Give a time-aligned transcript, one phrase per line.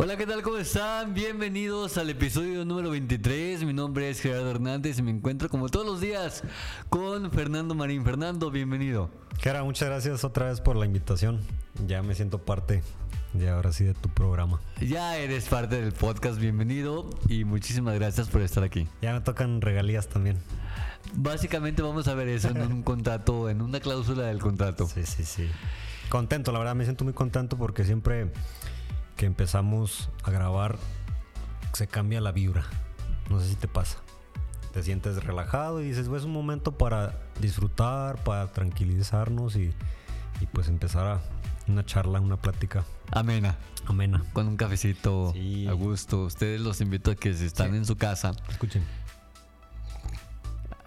[0.00, 0.42] Hola, ¿qué tal?
[0.42, 1.12] ¿Cómo están?
[1.12, 3.64] Bienvenidos al episodio número 23.
[3.64, 6.44] Mi nombre es Gerardo Hernández y me encuentro como todos los días
[6.88, 8.04] con Fernando Marín.
[8.04, 9.10] Fernando, bienvenido.
[9.42, 11.40] Kara, muchas gracias otra vez por la invitación.
[11.84, 12.84] Ya me siento parte
[13.32, 14.60] de ahora sí de tu programa.
[14.80, 18.86] Ya eres parte del podcast, bienvenido y muchísimas gracias por estar aquí.
[19.02, 20.38] Ya me tocan regalías también.
[21.14, 24.86] Básicamente vamos a ver eso en un contrato, en una cláusula del contrato.
[24.86, 25.48] Sí, sí, sí.
[26.08, 28.30] Contento, la verdad, me siento muy contento porque siempre
[29.18, 30.78] que empezamos a grabar
[31.74, 32.64] se cambia la vibra.
[33.28, 33.98] No sé si te pasa.
[34.72, 39.74] Te sientes relajado y dices, "Pues, es un momento para disfrutar, para tranquilizarnos y,
[40.40, 41.20] y pues empezar a
[41.66, 43.56] una charla, una plática Amena.
[43.86, 44.22] amena.
[44.32, 45.66] Con un cafecito Sí.
[45.68, 46.22] a gusto.
[46.24, 47.76] Ustedes los invito a que si están Sí.
[47.76, 48.32] en su casa.
[48.48, 48.82] Escuchen.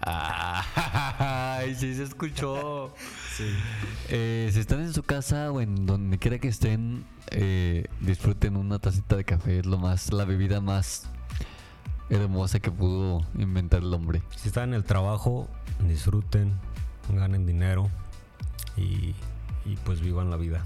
[0.04, 2.92] Ay, sí se escuchó.
[4.08, 8.78] Eh, si están en su casa o en donde quiera que estén, eh, disfruten una
[8.78, 9.60] tacita de café.
[9.60, 11.08] Es lo más, la bebida más
[12.10, 14.22] hermosa que pudo inventar el hombre.
[14.36, 15.48] Si están en el trabajo,
[15.86, 16.52] disfruten,
[17.12, 17.90] ganen dinero
[18.76, 19.14] y,
[19.64, 20.64] y pues vivan la vida.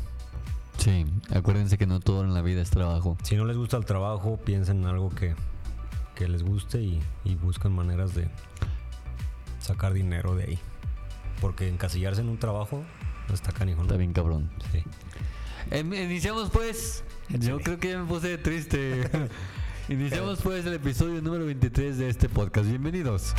[0.79, 3.17] Sí, acuérdense que no todo en la vida es trabajo.
[3.23, 5.35] Si no les gusta el trabajo, piensen en algo que,
[6.15, 8.29] que les guste y, y buscan maneras de
[9.61, 10.59] sacar dinero de ahí.
[11.47, 12.83] Porque encasillarse en un trabajo
[13.29, 13.85] no está canijo, ¿no?
[13.85, 14.51] Está bien cabrón.
[14.73, 14.83] Sí.
[15.71, 17.05] Em, iniciamos pues.
[17.29, 19.09] Yo creo que ya me puse triste.
[19.89, 22.69] iniciamos pues el episodio número 23 de este podcast.
[22.69, 23.33] Bienvenidos.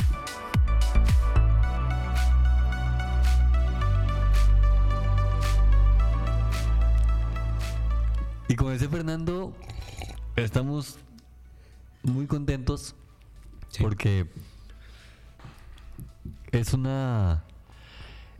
[8.48, 9.54] Y como decía Fernando,
[10.34, 10.98] estamos
[12.02, 12.94] muy contentos
[13.68, 13.82] Sí.
[13.82, 14.26] porque
[16.52, 17.44] es una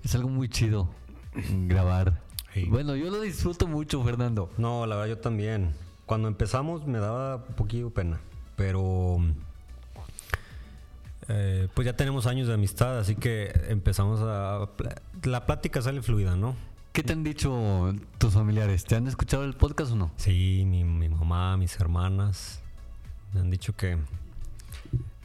[0.08, 0.88] es algo muy chido
[1.66, 2.22] grabar.
[2.54, 2.64] Sí.
[2.64, 4.50] Bueno, yo lo disfruto mucho, Fernando.
[4.56, 5.74] No, la verdad yo también.
[6.06, 8.18] Cuando empezamos me daba un poquillo pena,
[8.56, 9.18] pero
[11.28, 14.70] eh, pues ya tenemos años de amistad, así que empezamos a...
[15.24, 16.56] La plática sale fluida, ¿no?
[16.92, 18.86] ¿Qué te han dicho tus familiares?
[18.86, 20.10] ¿Te han escuchado el podcast o no?
[20.16, 22.62] Sí, mi, mi mamá, mis hermanas
[23.34, 23.98] me han dicho que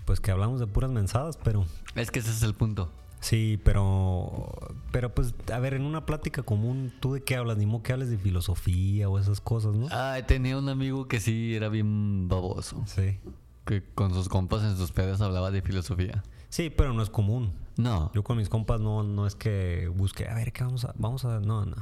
[0.04, 2.92] pues que hablamos de puras mensadas, pero Es que ese es el punto.
[3.24, 4.52] Sí, pero
[4.92, 7.58] pero pues a ver, en una plática común, ¿tú de qué hablas?
[7.58, 9.88] Ni modo que hables de filosofía o esas cosas, ¿no?
[9.90, 12.84] Ay, tenía un amigo que sí era bien baboso.
[12.86, 13.20] Sí.
[13.66, 16.24] Que con sus compas en sus pedas hablaba de filosofía.
[16.50, 17.54] Sí, pero no es común.
[17.78, 18.12] No.
[18.14, 20.94] Yo con mis compas no, no es que busque, a ver, ¿qué vamos a...?
[20.98, 21.40] Vamos a...
[21.40, 21.78] No, no.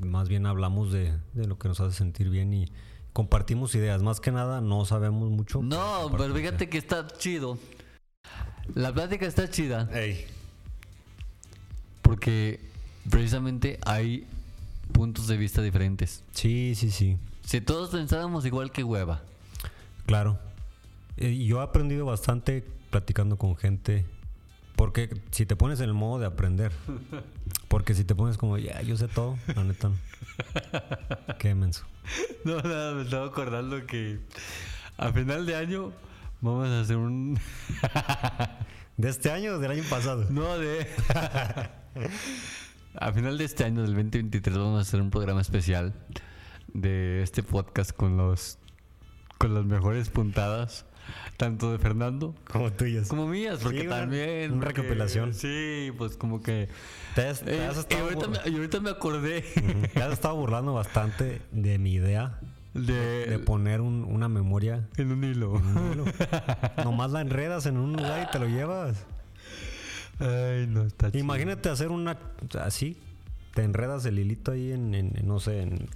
[0.00, 2.66] Más bien hablamos de, de lo que nos hace sentir bien y
[3.12, 4.02] compartimos ideas.
[4.02, 5.62] Más que nada, no sabemos mucho.
[5.62, 7.58] No, pero fíjate que está chido.
[8.74, 10.26] La plática está chida Ey.
[12.08, 12.58] Porque
[13.10, 14.26] precisamente hay
[14.92, 16.24] puntos de vista diferentes.
[16.32, 17.18] Sí, sí, sí.
[17.44, 19.20] Si todos pensáramos igual que hueva.
[20.06, 20.38] Claro.
[21.18, 24.06] Eh, yo he aprendido bastante platicando con gente.
[24.74, 26.72] Porque si te pones en el modo de aprender.
[27.68, 29.90] Porque si te pones como, ya, yo sé todo, la neta.
[29.90, 29.96] no.
[31.38, 31.84] Qué menso.
[32.42, 34.18] No, nada, me estaba acordando que
[34.96, 35.92] a final de año
[36.40, 37.38] vamos a hacer un...
[38.96, 40.24] ¿De este año o del año pasado?
[40.30, 40.88] No, de...
[42.94, 45.94] a final de este año, del 2023, vamos a hacer un programa especial
[46.72, 48.58] de este podcast con los
[49.38, 50.84] con las mejores puntadas,
[51.36, 53.06] tanto de Fernando Como tuyas.
[53.08, 54.50] como mías, porque Sí, una- también...
[54.52, 55.32] una porque- recopilación.
[55.32, 56.68] Sí, pues como que...
[57.14, 59.86] Te has, te Eh, y, ahorita me, y ahorita me acordé Ujú.
[59.94, 62.40] Te has estado burlando bastante de mi idea
[62.74, 64.88] de, de poner un- una memoria.
[64.96, 65.56] en un hilo.
[65.56, 66.04] en un hilo.
[66.84, 69.06] Nomás la enredas en un lugar y te lo llevas.
[70.20, 71.20] Ay, no, está chido.
[71.24, 72.18] Imagínate hacer una
[72.60, 72.96] así.
[73.54, 75.88] Te enredas el hilito ahí en, en- en, no sé, en,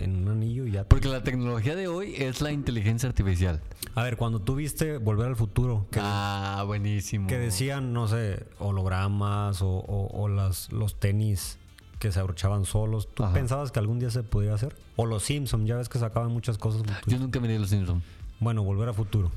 [0.00, 0.82] en un anillo y ya.
[0.82, 3.60] te- Porque la tecnología de hoy es la inteligencia artificial.
[3.94, 7.26] A ver, cuando tú viste Volver al Futuro, que, ah, buenísimo.
[7.28, 11.58] que decían, no sé, hologramas o, o- o las, los tenis
[11.98, 13.32] que se abrochaban solos, ¿tú Ajá.
[13.34, 14.74] pensabas que algún día se podía hacer?
[14.96, 16.82] O los Simpsons, ya ves que sacaban muchas cosas.
[17.06, 18.02] Yo nunca miré Los Simpsons.
[18.40, 19.30] Bueno, Volver al Futuro.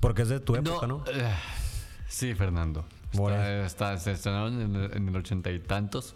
[0.00, 1.04] Porque es de tu época, ¿no?
[1.12, 1.32] eh,
[2.12, 2.84] sí, Fernando.
[3.12, 6.14] Está, está- se estrenaron en el, en el ochenta y tantos.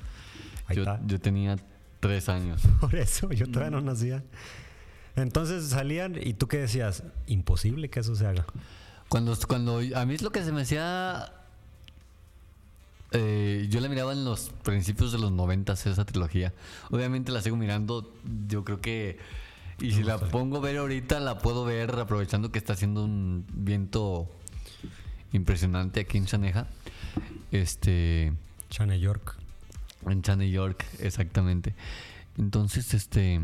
[1.06, 1.56] Yo, tenía
[2.00, 2.62] Tres años.
[2.80, 4.22] Por eso, yo todavía no nacía.
[5.16, 8.44] Entonces salían y tú qué decías, imposible que eso se haga.
[9.08, 11.32] Cuando, cuando a mí es lo que se me hacía.
[13.12, 16.52] eh, yo la miraba en los principios de los noventas, esa trilogía.
[16.90, 18.12] Obviamente la sigo mirando.
[18.46, 19.18] Yo creo que.
[19.80, 23.46] Y si la pongo a ver ahorita, la puedo ver aprovechando que está haciendo un
[23.52, 24.30] viento
[25.36, 26.66] impresionante aquí en Chaneja.
[27.52, 28.32] Este.
[28.70, 29.36] Chane York.
[30.06, 31.74] En Chane York, exactamente.
[32.38, 33.40] Entonces, este.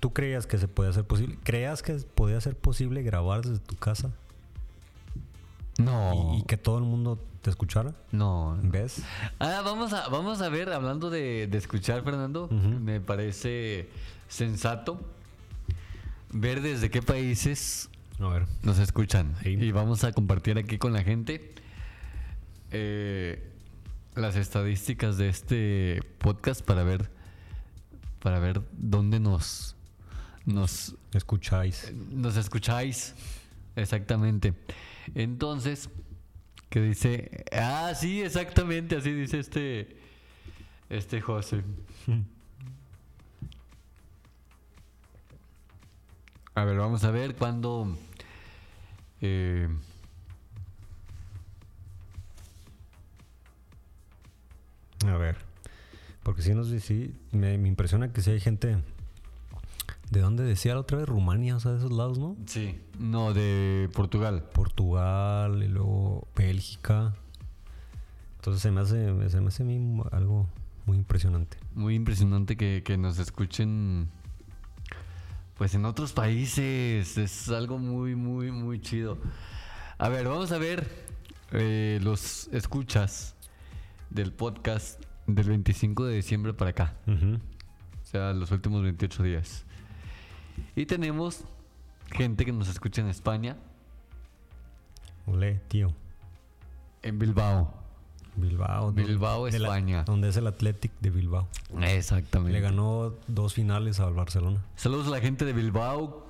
[0.00, 1.36] ¿Tú creías que se podía hacer posible?
[1.42, 4.10] ¿Creías que podía ser posible grabar desde tu casa
[5.78, 6.32] No.
[6.34, 7.92] y, y que todo el mundo te escuchara?
[8.10, 8.58] No.
[8.62, 9.02] ¿Ves?
[9.38, 13.90] Ah, vamos a, vamos a ver, hablando de, de escuchar, Fernando, me parece
[14.28, 14.98] sensato
[16.32, 17.89] ver desde qué países
[18.20, 18.46] A ver.
[18.62, 19.34] nos escuchan.
[19.42, 19.50] Sí.
[19.50, 21.54] Y vamos a compartir aquí con la gente
[22.70, 23.50] eh,
[24.14, 27.10] las estadísticas de este podcast para ver
[28.20, 29.76] para ver dónde nos
[30.46, 31.92] nos Escucháis.
[32.10, 33.14] nos escucháis
[33.76, 34.54] exactamente.
[35.14, 35.88] Entonces,
[36.68, 39.96] que dice, ah, sí, exactamente, así dice este
[40.88, 41.62] este José.
[46.54, 47.96] A ver, vamos a ver cuándo
[49.20, 49.68] eh,
[55.06, 55.36] A ver.
[56.22, 58.78] Porque si nos sí, me, me impresiona que si hay gente.
[60.10, 61.08] ¿De dónde decía la otra vez?
[61.08, 62.36] Rumania, o sea, de esos lados, ¿no?
[62.46, 64.44] sí, no de Portugal.
[64.52, 67.14] Portugal y luego Bélgica.
[68.36, 70.48] Entonces se me hace, se me hace a mí algo
[70.84, 71.58] muy impresionante.
[71.74, 74.08] Muy impresionante que, que nos escuchen
[75.60, 77.18] pues en otros países.
[77.18, 79.18] Es algo muy, muy, muy chido.
[79.98, 80.88] A ver, vamos a ver
[81.52, 83.36] eh, los escuchas
[84.08, 86.94] del podcast del 25 de diciembre para acá.
[87.06, 89.66] O sea, los últimos 28 días.
[90.74, 91.44] Y tenemos
[92.10, 93.58] gente que nos escucha en España,
[95.26, 95.94] Olé, tío.
[97.02, 97.79] en Bilbao.
[98.40, 98.86] Bilbao.
[98.86, 100.04] donde- Bilbao, de la- España.
[100.04, 101.48] donde es el Athletic de Bilbao.
[101.80, 102.52] Exactamente.
[102.52, 104.64] Le ganó dos finales al Barcelona.
[104.76, 106.26] Saludos a la gente de Bilbao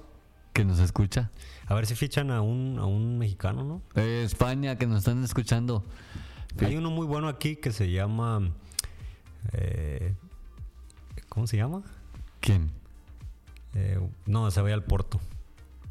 [0.53, 1.31] que nos escucha.
[1.67, 3.83] A ver si fichan a un, a un mexicano, ¿no?
[3.95, 5.85] Eh, España que nos están escuchando.
[6.61, 8.51] Hay uno muy bueno aquí que se llama.
[9.53, 10.15] eh,
[11.29, 11.83] ¿Cómo se llama?
[12.41, 12.71] ¿Quién?
[13.75, 15.21] Eh, no, se va al Porto.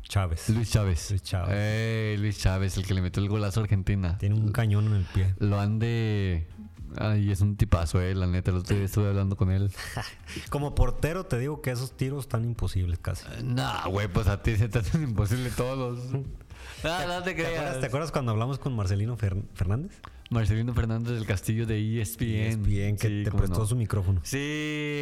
[0.10, 0.50] Chávez.
[0.50, 1.10] Luis Chávez.
[1.12, 1.50] Luis Chávez.
[1.54, 4.18] Eh, Luis Chávez, el que le metió el golazo a Argentina.
[4.18, 5.34] Tiene un cañón en el pie.
[5.40, 6.48] Lo han de.
[6.98, 8.50] Ay, es un tipazo, eh, la neta.
[8.52, 9.72] El otro día estuve hablando con él.
[10.50, 13.26] Como portero te digo que esos tiros están imposibles casi.
[13.44, 16.00] Nah, güey, pues a ti se te hacen imposible todos.
[16.84, 17.80] No, no te ¿Te acuerdas, creas.
[17.82, 19.92] te acuerdas cuando hablamos con Marcelino Fer- Fernández?
[20.30, 22.64] Marcelino Fernández del Castillo de ESPN.
[22.64, 23.66] Bien, que Sí, te prestó no.
[23.66, 24.22] su micrófono.
[24.24, 24.38] Sí,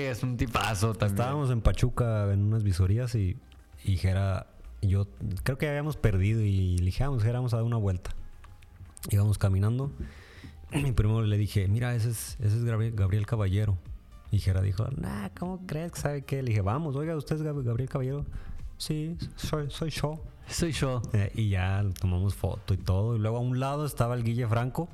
[0.07, 1.19] es un tipazo también.
[1.19, 3.37] Estábamos en Pachuca en unas visorías y,
[3.83, 4.47] y Jera,
[4.87, 5.07] yo
[5.43, 8.11] creo que habíamos perdido y le dije, vamos, Jera, vamos a dar una vuelta.
[9.09, 9.91] Íbamos caminando.
[10.71, 13.77] Mi primo le dije, mira, ese es, ese es Gabriel, Caballero.
[14.31, 16.41] Y Jera dijo, nah, ¿cómo crees que sabe qué?
[16.43, 18.25] Le dije, vamos, oiga, ¿usted es Gab- Gabriel Caballero?
[18.77, 20.21] Sí, soy, soy yo.
[20.49, 21.01] Soy yo.
[21.13, 23.15] Eh, y ya tomamos foto y todo.
[23.15, 24.89] Y luego a un lado estaba el Guille Franco.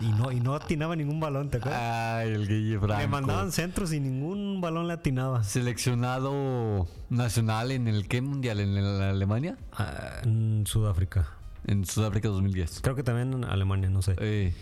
[0.00, 1.80] Y no, y no atinaba ningún balón, ¿te acuerdas?
[1.82, 3.00] Ay, el Guille Franco.
[3.00, 5.42] Le mandaban centros y ningún balón le atinaba.
[5.42, 8.60] Seleccionado nacional en el qué mundial?
[8.60, 9.56] ¿En la Alemania?
[9.72, 11.28] Ah, en Sudáfrica.
[11.66, 12.80] En Sudáfrica 2010.
[12.82, 14.14] Creo que también en Alemania, no sé.
[14.18, 14.54] Eh,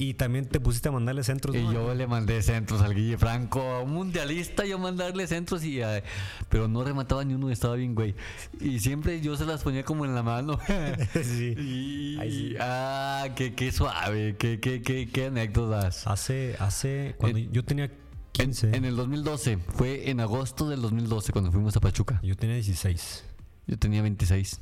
[0.00, 1.56] Y también te pusiste a mandarle centros.
[1.56, 5.82] y yo le mandé centros al Guille Franco, a un mundialista, yo mandarle centros y
[5.82, 6.04] eh,
[6.48, 8.14] pero no remataba ni uno, estaba bien, güey.
[8.60, 10.60] Y siempre yo se las ponía como en la mano.
[11.24, 11.54] sí.
[11.58, 12.56] y, Ahí sí.
[12.60, 16.06] ah, qué, qué suave, qué, qué, qué, qué anécdotas.
[16.06, 17.92] Hace, hace, cuando En- yo tenía En,
[18.32, 22.20] 15, en el 2012, fue en agosto del 2012 cuando fuimos a Pachuca.
[22.22, 23.24] yo tenía 16.
[23.66, 24.60] Yo tenía 26,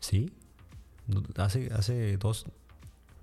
[0.00, 0.30] ¿Sí?
[1.36, 2.44] Hace, hace dos.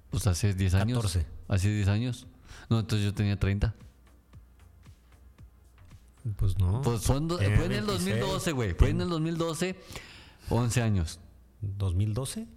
[0.09, 0.97] pues hace 10 años.
[0.97, 1.34] 14.
[1.47, 2.27] Hace 10 años.
[2.69, 3.73] No, entonces yo tenía 30.
[6.37, 6.81] Pues no.
[6.81, 8.15] Pues son do- Tenía fue en el 26.
[8.19, 8.73] 2012, güey.
[8.73, 9.75] Fue en el 2012,
[10.49, 11.19] 11 años.
[11.77, 12.47] ¿2012?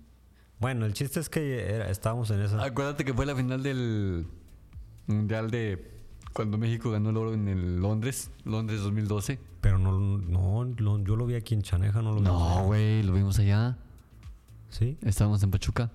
[0.59, 2.62] Bueno, el chiste es que era- estábamos en esa.
[2.64, 4.26] Acuérdate que fue la final del
[5.07, 5.99] Mundial de
[6.33, 9.38] cuando México ganó el oro en el Londres, Londres 2012.
[9.61, 12.23] Pero no, no, lo- yo lo vi aquí en Chaneja, no lo vi.
[12.23, 13.76] No, güey, lo vimos allá.
[14.71, 14.97] ¿Sí?
[15.02, 15.90] Estábamos en Pachuca.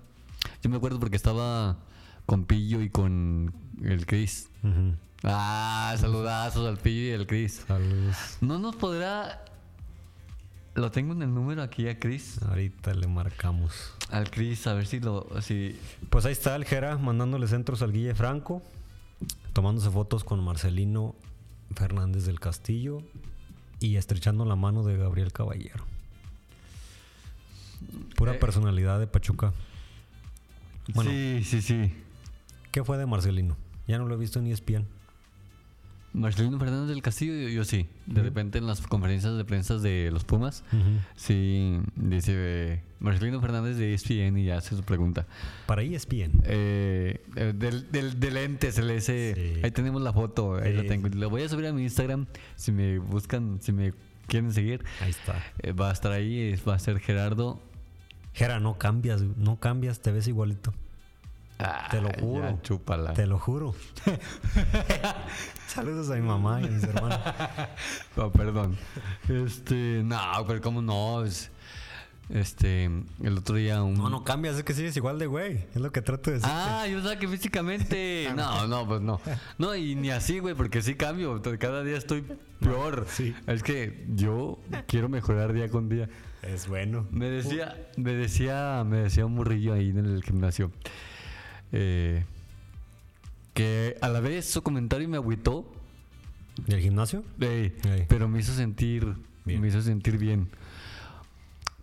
[0.62, 1.78] Yo me acuerdo porque estaba
[2.26, 3.52] con Pillo y con
[3.82, 4.48] el Chris.
[4.62, 4.94] Ujú.
[5.24, 7.64] Ah, saludazos al Pillo y al Chris.
[7.66, 8.16] Saludos.
[8.40, 9.44] No nos podrá.
[10.74, 12.42] Lo tengo en el número aquí a Chris.
[12.42, 13.92] Ahorita le marcamos.
[14.10, 15.28] Al Chris, a ver si lo.
[15.40, 15.78] Si...
[16.10, 18.62] Pues ahí está el Jera mandándole centros al Guille Franco,
[19.52, 21.14] tomándose fotos con Marcelino
[21.76, 23.02] Fernández del Castillo
[23.80, 25.84] y estrechando la mano de Gabriel Caballero.
[28.16, 28.38] Pura Eh.
[28.38, 29.52] personalidad de Pachuca.
[30.92, 31.10] Bueno.
[31.10, 31.92] Sí, sí, sí.
[32.74, 33.56] ¿Qué fue de Marcelino?
[33.86, 34.84] Ya no lo he visto ni ESPN.
[36.12, 37.86] Marcelino Fernández del Castillo, yo, yo sí.
[38.06, 40.64] De repente en las conferencias de prensa de los Pumas,
[41.14, 45.24] sí, dice eh, Marcelino Fernández de ESPN y hace su pregunta.
[45.66, 46.42] Para ESPN.
[46.46, 49.60] Eh, eh, del, del, del ente se le dice, Sí.
[49.62, 51.06] ahí tenemos la foto, ahí la tengo.
[51.10, 52.26] Lo voy a subir a mi Instagram,
[52.56, 53.92] si me buscan, si me
[54.26, 55.40] quieren seguir, Ahí está.
[55.62, 57.62] eh, va a estar ahí, va a ser Gerardo.
[58.32, 60.74] Jera, no cambias, no cambias, te ves igualito.
[61.90, 62.50] Te lo juro.
[62.50, 63.12] ya, chúpala.
[63.14, 63.74] Te lo juro.
[65.68, 67.18] Saludos a mi mamá y a mis hermanos.
[68.16, 68.76] No, perdón.
[69.28, 71.50] Este, no, pero cómo no, es,
[72.28, 72.84] este,
[73.22, 73.94] el otro día un...
[73.94, 75.66] No, no cambias, es que sigues igual de güey.
[75.74, 76.50] Es lo que trato de decir.
[76.52, 78.30] Ah, yo sabía que físicamente.
[78.34, 79.20] No, no, pues no.
[79.58, 81.40] No, y ni así, güey, porque sí cambio.
[81.58, 82.24] Cada día estoy
[82.60, 83.06] peor.
[83.08, 83.34] Sí.
[83.46, 86.08] Es que yo quiero mejorar día con día.
[86.42, 87.06] Es bueno.
[87.10, 90.70] Me decía, me decía, me decía un morrillo ahí en el gimnasio.
[91.76, 92.24] Eh,
[93.52, 95.70] que a la vez su comentario me agüitó.
[96.68, 97.24] ¿Y el gimnasio?
[98.08, 99.14] pero me hizo sentir.
[99.44, 99.60] Bien.
[99.60, 100.48] Me hizo sentir bien.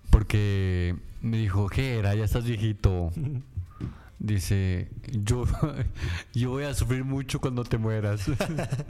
[0.10, 3.12] Porque me dijo, Jera, ya estás viejito.
[4.20, 5.46] Dice, yo,
[6.36, 8.28] yo voy a sufrir mucho cuando te mueras.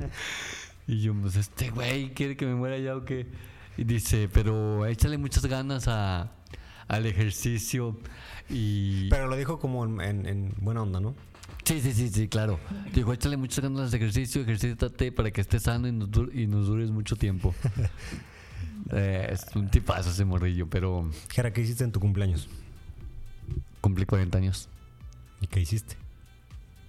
[0.87, 3.27] y yo, pues, este güey quiere que me muera ya o qué.
[3.77, 6.31] Y dice, pero échale muchas ganas a,
[6.89, 7.97] al ejercicio.
[8.51, 9.09] Y.
[9.09, 11.15] Pero lo dijo como en, en- en buena onda, ¿no?
[11.63, 12.59] Sí, sí, sí, sí, claro.
[12.93, 16.47] Dijo, échale muchas ganas al ejercicio, ejercítate para que estés sano y nos, dur- y
[16.47, 17.53] nos dures mucho tiempo.
[18.93, 22.49] Eh, es un tipazo ese morrillo, pero Jera, ¿qué hiciste en tu cumpleaños?
[23.79, 24.69] cumplí 40 años.
[25.39, 25.95] ¿Y qué hiciste?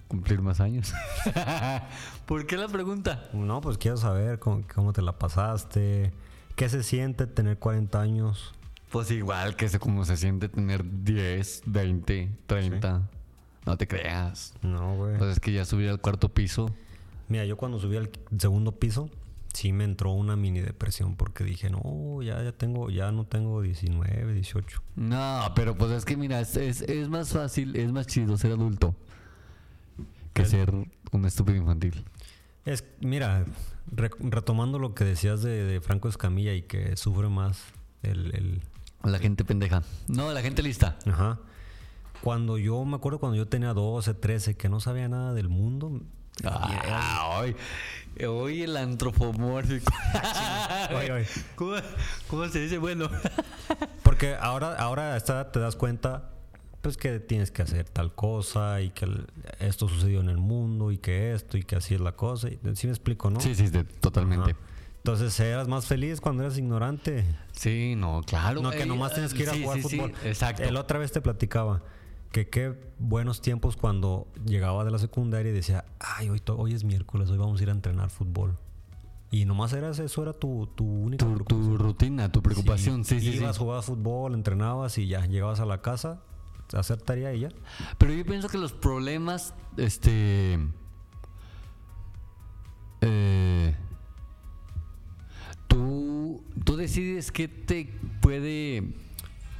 [0.07, 0.91] Cumplir más años.
[2.25, 3.29] ¿Por qué la pregunta?
[3.33, 6.11] No, pues quiero saber cómo, cómo te la pasaste.
[6.55, 8.53] ¿Qué se siente tener 40 años?
[8.93, 13.09] Pues igual que sé cómo se siente tener 10, 20, 30.
[13.65, 14.53] No te creas.
[14.61, 15.17] No, güey.
[15.17, 16.69] Pues es que ya subir al cuarto piso.
[17.27, 19.09] Mira, yo cuando subí al segundo piso,
[19.53, 23.61] sí me entró una mini depresión porque dije, no, ya, ya tengo, ya no tengo
[23.63, 24.81] 19, 18.
[24.97, 28.51] No, pero pues es que mira, es, es, es más fácil, es más chido ser
[28.51, 28.95] adulto
[30.33, 30.71] que ser
[31.11, 32.05] un estúpido infantil.
[32.65, 33.45] Es, mira,
[33.91, 37.63] re- retomando lo que decías de, de Franco Escamilla y que sufre más
[38.03, 38.61] el, el-
[39.03, 39.83] La gente pendeja.
[40.07, 40.97] No, la gente lista.
[41.05, 41.39] Ajá.
[42.21, 46.01] Cuando yo, me acuerdo cuando yo tenía 12, 13, que no sabía nada del mundo.
[46.45, 47.55] Ah, hoy,
[48.25, 49.91] hoy el antropomórfico.
[50.97, 51.27] Oye, oye.
[51.55, 51.75] ¿Cómo,
[52.27, 52.77] cómo se dice?
[52.77, 53.09] Bueno.
[54.03, 56.29] Porque ahora, ahora a esta edad te das cuenta,
[56.81, 59.07] pues que tienes que hacer tal cosa y que
[59.59, 62.47] esto sucedió en el mundo y que esto y que así es la cosa.
[62.75, 63.39] ¿Sí me explico, no?
[63.39, 64.51] Sí, sí, de- totalmente.
[64.51, 64.59] Ajá.
[65.05, 67.25] Entonces eras más feliz cuando eras ignorante.
[67.51, 68.61] Sí, no, claro.
[68.61, 70.13] No, que nomás tienes que ir a sí, jugar sí, sí, fútbol.
[70.23, 70.63] exacto.
[70.63, 71.83] El otra vez te platicaba
[72.31, 76.85] que qué buenos tiempos cuando llegaba de la secundaria y decía, ay, hoy, hoy es
[76.85, 78.57] miércoles, hoy vamos a ir a entrenar fútbol.
[79.29, 83.33] Y nomás eras, eso era tu, tu única tu, tu rutina, tu preocupación, sí, sí,
[83.33, 83.37] sí.
[83.39, 86.21] Ibas, jugabas fútbol, entrenabas y ya, llegabas a la casa
[86.71, 87.49] a hacer tarea y ya.
[87.97, 90.59] Pero yo pienso que los problemas, este.
[93.01, 93.75] eh,
[95.73, 97.89] tú, tú decides qué te
[98.21, 98.83] puede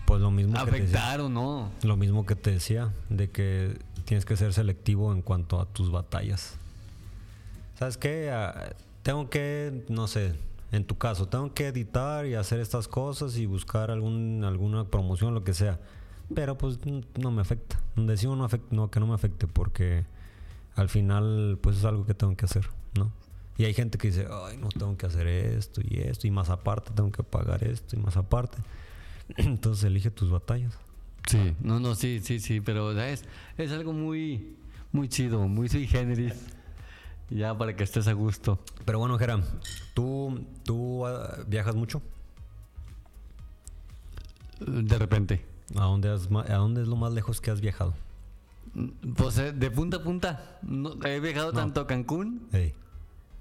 [0.06, 1.72] Pues lo mismo afectar o no.
[1.84, 5.92] Lo mismo que te decía, de que tienes que ser selectivo en cuanto a tus
[5.92, 6.56] batallas.
[7.80, 8.30] ¿Sabes qué?
[8.32, 10.34] Ah, tengo que, no sé,
[10.72, 15.34] en tu caso, tengo que editar y hacer estas cosas y buscar algún, alguna promoción,
[15.34, 15.80] lo que sea.
[16.34, 16.80] Pero pues
[17.20, 17.80] no me afecta.
[17.96, 20.06] Decido no, afect- no, que no me afecte porque
[20.76, 23.12] al final pues es algo que tengo que hacer, ¿no?
[23.58, 26.50] Y hay gente que dice, ay, no tengo que hacer esto y esto y más
[26.50, 28.58] aparte tengo que pagar esto y más aparte.
[29.38, 30.78] Entonces elige tus batallas.
[31.28, 33.24] Sí, no, no, sí, sí, sí, pero es,
[33.58, 34.56] es algo muy,
[34.92, 36.34] muy chido, muy sui generis.
[37.30, 38.60] Ya para que estés a gusto.
[38.86, 39.40] Pero bueno, Jera,
[39.94, 42.02] ¿tú, tú ah, viajas mucho?
[44.60, 45.46] De repente.
[45.76, 47.96] ¿A dónde, has ¿A dónde es lo más lejos que has viajado?
[49.16, 50.60] Pues eh, de punta a punta.
[50.62, 52.48] No, he viajado tanto a Cancún.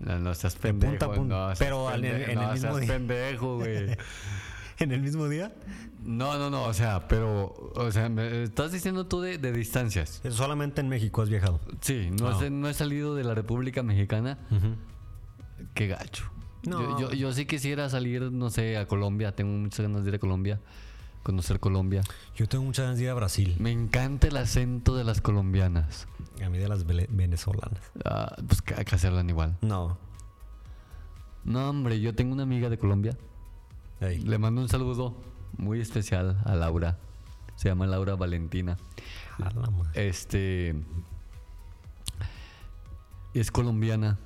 [0.02, 0.90] No, no seas pendejo.
[0.92, 1.35] punta a punta.
[1.35, 2.92] no seas Pero en el- en el no mismo seas día.
[2.92, 3.97] pendejo, güey.
[4.78, 5.54] ¿En el mismo día?
[6.02, 10.21] No, no, no, o sea, pero, o sea, me estás diciendo tú de, de distancias.
[10.30, 11.61] Solamente en México has viajado.
[11.80, 12.40] Sí, no, Ah.
[12.42, 14.38] he, no he salido de la República Mexicana.
[15.75, 16.25] Qué gacho.
[16.64, 16.99] No.
[16.99, 19.35] Yo, yo, yo sí quisiera salir, no sé, a Colombia.
[19.37, 20.61] Tengo muchas ganas de ir a Colombia,
[21.23, 22.02] conocer Colombia.
[22.35, 23.54] Yo tengo muchas ganas de ir a Brasil.
[23.61, 26.09] Me encanta el acento de las colombianas.
[26.44, 27.80] A mí de las venezolanas.
[28.04, 29.56] Ah, pues que hay que hacerlo igual.
[29.61, 29.99] No.
[31.44, 33.16] No, hombre, yo tengo una amiga de Colombia.
[34.00, 35.16] Le mando un saludo
[35.56, 36.99] muy especial a Laura.
[37.56, 38.76] Se llama Laura Valentina.
[39.38, 39.52] La.
[39.94, 40.75] Este.
[43.34, 44.18] Es colombiana.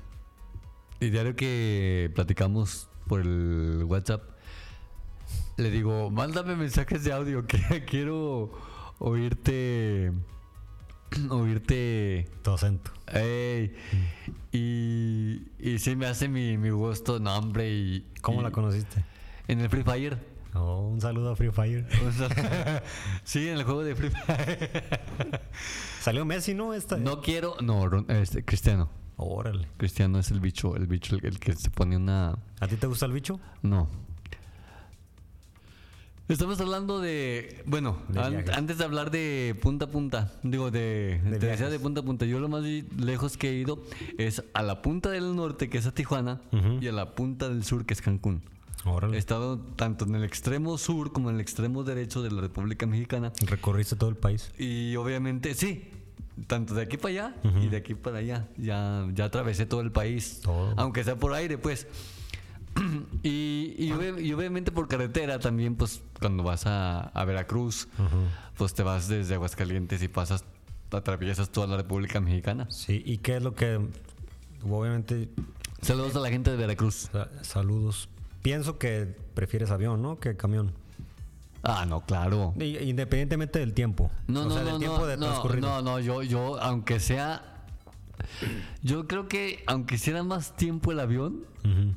[1.00, 4.22] Y diario que platicamos por el WhatsApp,
[5.56, 8.52] le digo, mándame mensajes de audio que quiero
[8.98, 10.12] oírte.
[11.30, 12.28] Oírte.
[12.42, 12.90] Tu acento.
[13.12, 13.74] Ey.
[14.52, 18.06] Y, y sí me hace mi, mi gusto, nombre y.
[18.22, 19.04] ¿Cómo y- la conociste?
[19.48, 20.18] En el Free Fire.
[20.54, 21.86] Oh, un saludo a Free Fire.
[23.24, 24.82] Sí, en el juego de Free Fire.
[26.00, 26.72] Salió Messi, ¿no?
[26.74, 26.96] Esta.
[26.96, 27.56] No quiero.
[27.60, 28.90] No, este, Cristiano.
[29.18, 29.68] Órale.
[29.76, 32.38] Cristiano es el bicho, el bicho el, el que se pone una.
[32.60, 33.40] ¿A ti te gusta el bicho?
[33.62, 33.88] No.
[36.28, 37.62] Estamos hablando de.
[37.66, 38.50] Bueno, De an- viajes.
[38.56, 41.20] antes de hablar de punta a punta, digo, de.
[41.24, 42.24] De te decía de punta a punta.
[42.26, 43.80] Yo lo más lejos que he ido
[44.18, 46.40] es a la punta del norte, que es a Tijuana,
[46.80, 48.42] y a la punta del sur, que es Cancún.
[49.12, 52.86] He estado tanto en el extremo sur como en el extremo derecho de la República
[52.86, 53.32] Mexicana.
[53.46, 54.50] Recorriste todo el país.
[54.58, 55.90] Y obviamente, sí,
[56.48, 58.48] tanto de aquí para allá y de aquí para allá.
[58.56, 60.40] Ya, ya atravesé todo el país.
[60.42, 60.74] Todo.
[60.76, 61.86] Aunque sea por aire, pues.
[63.22, 67.88] y, y, obvi- y obviamente por carretera también, pues cuando vas a, a Veracruz,
[68.56, 70.44] pues te vas desde Aguascalientes y pasas,
[70.90, 72.66] atraviesas toda la República Mexicana.
[72.70, 73.80] Sí, ¿y qué es lo que.
[74.68, 75.28] Obviamente,
[75.82, 77.08] Saludos a la gente de Veracruz.
[77.12, 78.08] sa- saludos.
[78.42, 80.18] Pienso que prefieres avión, ¿no?
[80.18, 80.72] Que camión.
[81.62, 82.54] Ah, no, claro.
[82.60, 84.10] Independientemente del tiempo.
[84.28, 85.68] No, o no, sea, no, del tiempo no, de no, transcurrido.
[85.68, 87.64] no, no, yo, yo, aunque sea,
[88.82, 91.94] yo creo que aunque hiciera más tiempo el avión, Ujú.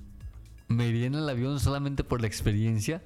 [0.69, 3.01] Me iría en el avión solamente por la experiencia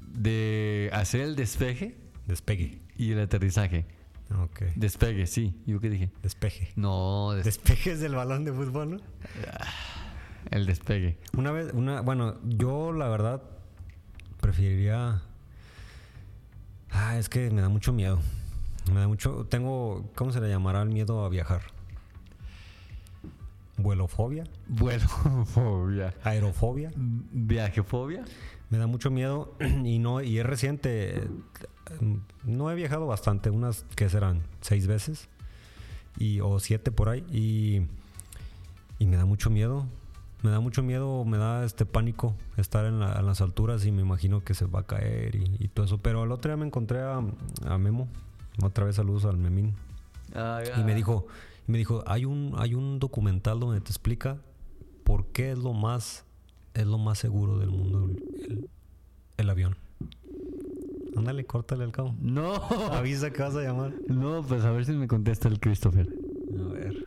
[0.00, 2.80] de hacer el despeje Despegue.
[2.96, 3.86] y el aterrizaje.
[4.42, 4.62] Ok.
[4.74, 5.54] Despegue, sí.
[5.66, 6.10] ¿Yo qué dije?
[6.22, 6.72] Despeje.
[6.76, 8.96] No, des- Despejes del balón de fútbol, ¿no?
[10.50, 11.18] el despegue.
[11.36, 13.42] Una vez, una, bueno, yo la verdad
[14.40, 15.22] preferiría.
[16.90, 18.18] Ah, es que me da mucho miedo.
[18.92, 19.46] Me da mucho.
[19.50, 20.10] Tengo.
[20.14, 21.60] ¿Cómo se le llamará el miedo a viajar?
[23.78, 24.44] ¿Vuelofobia?
[24.68, 25.08] Vuelo,
[25.46, 26.14] fobia.
[26.24, 26.90] ¿Aerofobia?
[26.96, 28.24] Viajefobia.
[28.70, 31.28] Me da mucho miedo y no y es reciente.
[32.44, 35.28] No he viajado bastante, unas que serán seis veces
[36.18, 37.82] y o siete por ahí y,
[39.02, 39.86] y me da mucho miedo.
[40.42, 43.90] Me da mucho miedo, me da este pánico estar en, la- en las alturas y
[43.92, 45.98] me imagino que se va a caer y, y todo eso.
[45.98, 47.20] Pero el otro día me encontré a,
[47.66, 48.06] a Memo,
[48.62, 49.74] otra vez saludos al Memín,
[50.78, 54.38] y me dijo, y me dijo, hay un, hay un documental donde te explica
[55.04, 56.24] por qué es lo más,
[56.74, 58.70] es lo más seguro del mundo el, el-
[59.36, 59.76] el avión.
[61.16, 62.14] Ándale, córtale al cabo.
[62.20, 62.54] No,
[62.92, 63.92] Avisa que vas a llamar.
[64.08, 66.08] no, pues a ver si me contesta el Christopher.
[66.58, 67.06] A ver.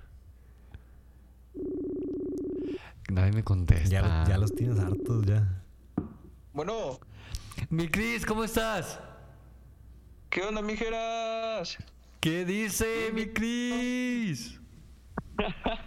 [3.09, 4.25] Nadie me contesta.
[4.27, 5.61] Ya los tienes hartos ya.
[6.53, 6.99] Bueno,
[7.69, 8.99] Mi Cris, ¿cómo estás?
[10.29, 11.77] ¿qué onda, mijeras?
[12.21, 14.59] ¿Qué dice mi Cris?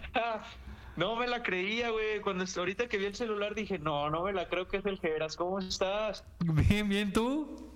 [0.97, 2.21] No me la creía, güey.
[2.21, 4.97] Cuando ahorita que vi el celular dije, no, no me la creo que es el
[4.97, 5.35] Geras.
[5.35, 6.23] ¿Cómo estás?
[6.39, 7.69] Bien, bien, ¿tú?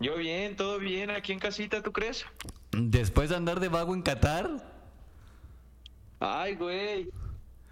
[0.00, 2.26] Yo bien, todo bien, aquí en casita, ¿tú crees?
[2.72, 4.50] Después de andar de vago en Qatar,
[6.18, 7.08] Ay, güey.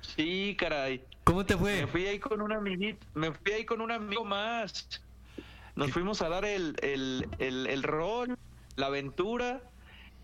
[0.02, 1.04] Sí, caray.
[1.24, 1.86] ¿cómo te Me fue?
[1.88, 5.02] fui ahí con un amiguito, me fui ahí con un amigo más.
[5.74, 8.38] Nos fuimos a dar el, el, el, el rol,
[8.76, 9.62] la aventura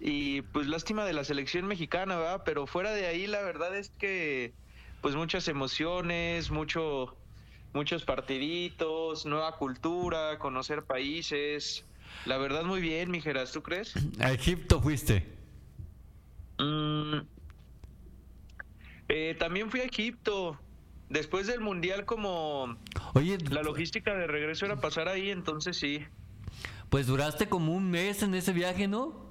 [0.00, 2.42] y pues lástima de la selección mexicana, ¿verdad?
[2.44, 4.52] Pero fuera de ahí la verdad es que
[5.00, 7.16] pues muchas emociones, mucho,
[7.72, 11.84] muchos partiditos, nueva cultura, conocer países.
[12.24, 13.94] La verdad muy bien, mijeras, ¿tú crees?
[14.20, 15.24] A Egipto fuiste.
[16.58, 17.20] Mm,
[19.08, 20.58] eh, también fui a Egipto.
[21.08, 22.76] Después del mundial como
[23.14, 26.04] Oye, La logística de regreso era pasar ahí, entonces sí.
[26.90, 29.26] Pues duraste como un mes en ese viaje, ¿no?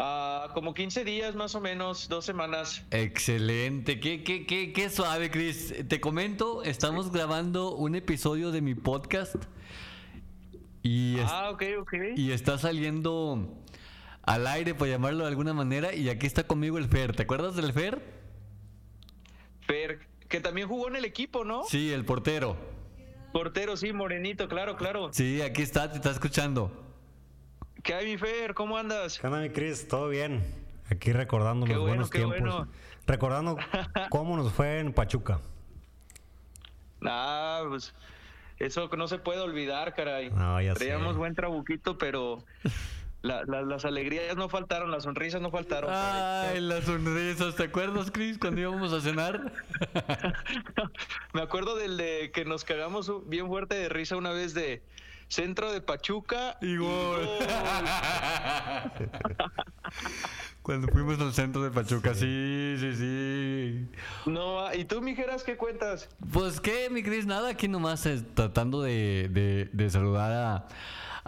[0.00, 2.84] Ah, como 15 días más o menos, dos semanas.
[2.92, 5.74] Excelente, qué, qué, qué, qué suave, Chris.
[5.88, 9.34] Te comento, estamos grabando un episodio de mi podcast
[10.84, 11.94] y, Ah, ok, ok.
[12.16, 13.56] y está saliendo
[14.22, 17.16] al aire, por llamarlo de alguna manera, y aquí está conmigo el Fer.
[17.16, 18.00] ¿Te acuerdas del Fer?
[19.62, 21.64] Fer, que también jugó en el equipo, ¿no?
[21.64, 22.56] Sí, el portero.
[23.32, 25.10] Portero, sí, morenito, claro, claro.
[25.12, 26.70] Sí, aquí está, te está escuchando.
[27.82, 28.54] ¿Qué hay, mi Fer?
[28.54, 29.18] ¿Cómo andas?
[29.18, 29.86] ¿Qué onda, mi Cris?
[29.86, 30.42] ¿Todo bien?
[30.90, 32.40] Aquí recordando Qué los bueno, buenos qué tiempos.
[32.40, 32.68] bueno.
[33.06, 33.58] Recordando
[34.10, 35.40] cómo nos fue en Pachuca.
[37.04, 37.94] Ah, pues
[38.58, 40.30] eso no se puede olvidar, caray.
[40.30, 40.86] No, ya sé.
[40.86, 42.44] Traíamos buen trabuquito, pero
[43.28, 45.90] la- la- las alegrías no faltaron, las sonrisas no faltaron.
[45.92, 47.54] Ay, las sonrisas.
[47.54, 49.52] ¿Te acuerdas, Chris, cuando íbamos a cenar?
[51.34, 54.82] Me acuerdo del de que nos cagamos bien fuerte de risa una vez de
[55.28, 57.26] centro de Pachuca Y gol.
[57.26, 57.38] gol.
[60.62, 63.86] Cuando fuimos al centro de Pachuca, sí, sí, sí.
[64.30, 66.08] No, ¿y tú, mijeras, qué cuentas?
[66.32, 70.68] Pues qué, mi Cris, nada, aquí nomás eh, tratando de, de- de saludar a,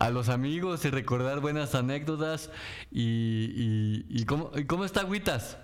[0.00, 2.50] a los amigos y recordar buenas anécdotas.
[2.90, 5.58] ¿Y, y, cómo, y cómo está Agüitas?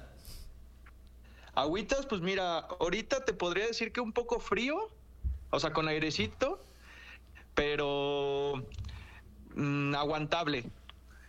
[1.55, 4.91] Agüitas, pues mira, ahorita te podría decir que un poco frío,
[5.49, 6.63] o sea, con airecito,
[7.55, 8.63] pero
[9.55, 10.67] mm, aguantable.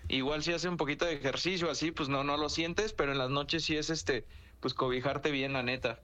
[0.09, 3.17] Igual si hace un poquito de ejercicio así, pues no, no lo sientes, pero en
[3.19, 4.25] las noches sí es este,
[4.59, 6.01] pues cobijarte bien, la neta.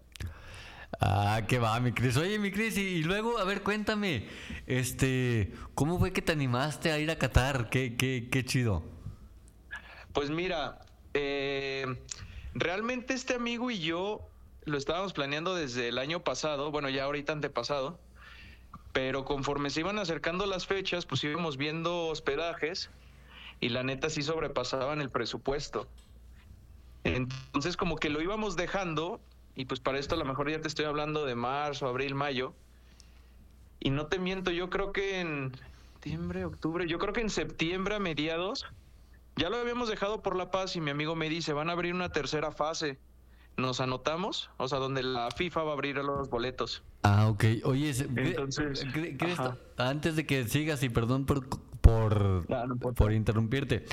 [1.00, 2.18] Ah, qué va, mi Cris.
[2.18, 4.28] Oye, mi Cris, y, luego, a ver, cuéntame,
[4.68, 7.70] este, ¿cómo fue que te animaste a ir a Qatar?
[7.70, 8.84] Qué, qué, qué chido.
[10.14, 10.80] Pues mira,
[11.14, 11.86] eh,
[12.54, 14.30] realmente este amigo y yo
[14.66, 18.00] lo estábamos planeando desde el año pasado, bueno, ya ahorita antepasado,
[18.94, 22.90] pero conforme se iban acercando las fechas, pues íbamos viendo hospedajes
[23.60, 25.88] y la neta sí sobrepasaban el presupuesto.
[27.04, 29.20] Entonces como que lo íbamos dejando
[29.56, 32.54] y pues para esto a lo mejor ya te estoy hablando de marzo, abril, mayo.
[33.80, 35.52] Y no te miento, yo creo que en
[35.94, 38.66] septiembre, octubre, yo creo que en septiembre a mediados
[39.36, 41.94] ya lo habíamos dejado por La Paz y mi amigo me dice, van a abrir
[41.94, 42.98] una tercera fase.
[43.56, 44.50] ¿Nos anotamos?
[44.58, 46.82] O sea, donde la FIFA va a abrir los boletos.
[47.04, 47.46] Ah, ok.
[47.66, 48.84] Oye, Entonces,
[49.78, 51.48] antes de que sigas, y perdón por,
[51.82, 52.96] por, importa.
[52.96, 53.86] por interrumpirte,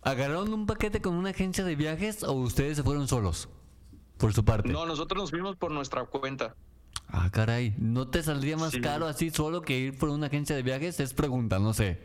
[0.00, 3.50] ¿agarraron un paquete con una agencia de viajes o ustedes se fueron solos?
[4.24, 4.68] Por su parte.
[4.70, 6.54] No, nosotros nos fuimos por nuestra cuenta.
[7.08, 7.74] Ah, caray.
[7.78, 8.80] ¿No te saldría más Sí.
[8.80, 10.98] caro así solo que ir por una agencia de viajes?
[10.98, 12.00] Es pregunta, no sé.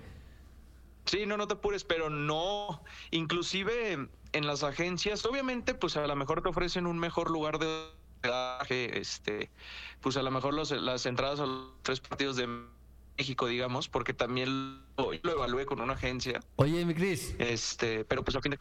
[1.05, 2.84] Sí, no, no te apures, pero no.
[3.12, 7.65] Inclusive en las agencias, obviamente, pues a lo mejor te ofrecen un mejor lugar de
[8.17, 9.49] hospedaje, este,
[10.01, 12.47] pues a lo mejor los- las entradas a los tres partidos de
[13.17, 18.23] México, digamos, porque también lo, lo evalué con una agencia, Oye, mi Cris, este, pero
[18.25, 18.60] pues a fin de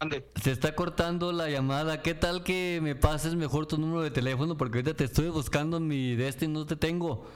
[0.00, 0.26] mande.
[0.42, 2.02] se está cortando la llamada.
[2.02, 4.56] ¿Qué tal que me pases mejor tu número de teléfono?
[4.56, 7.26] Porque ahorita te estoy buscando en mi Destiny, no te tengo.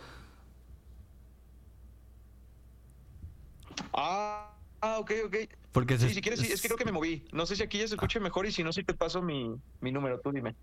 [3.92, 5.37] Ah, ah, ok, ok.
[5.72, 7.27] Porque se- Sí, si quieres, sí, es que creo que me moví.
[7.33, 9.55] No sé si aquí ya se escuche mejor y si no, sí te paso mi,
[9.81, 10.55] mi número, tú dime.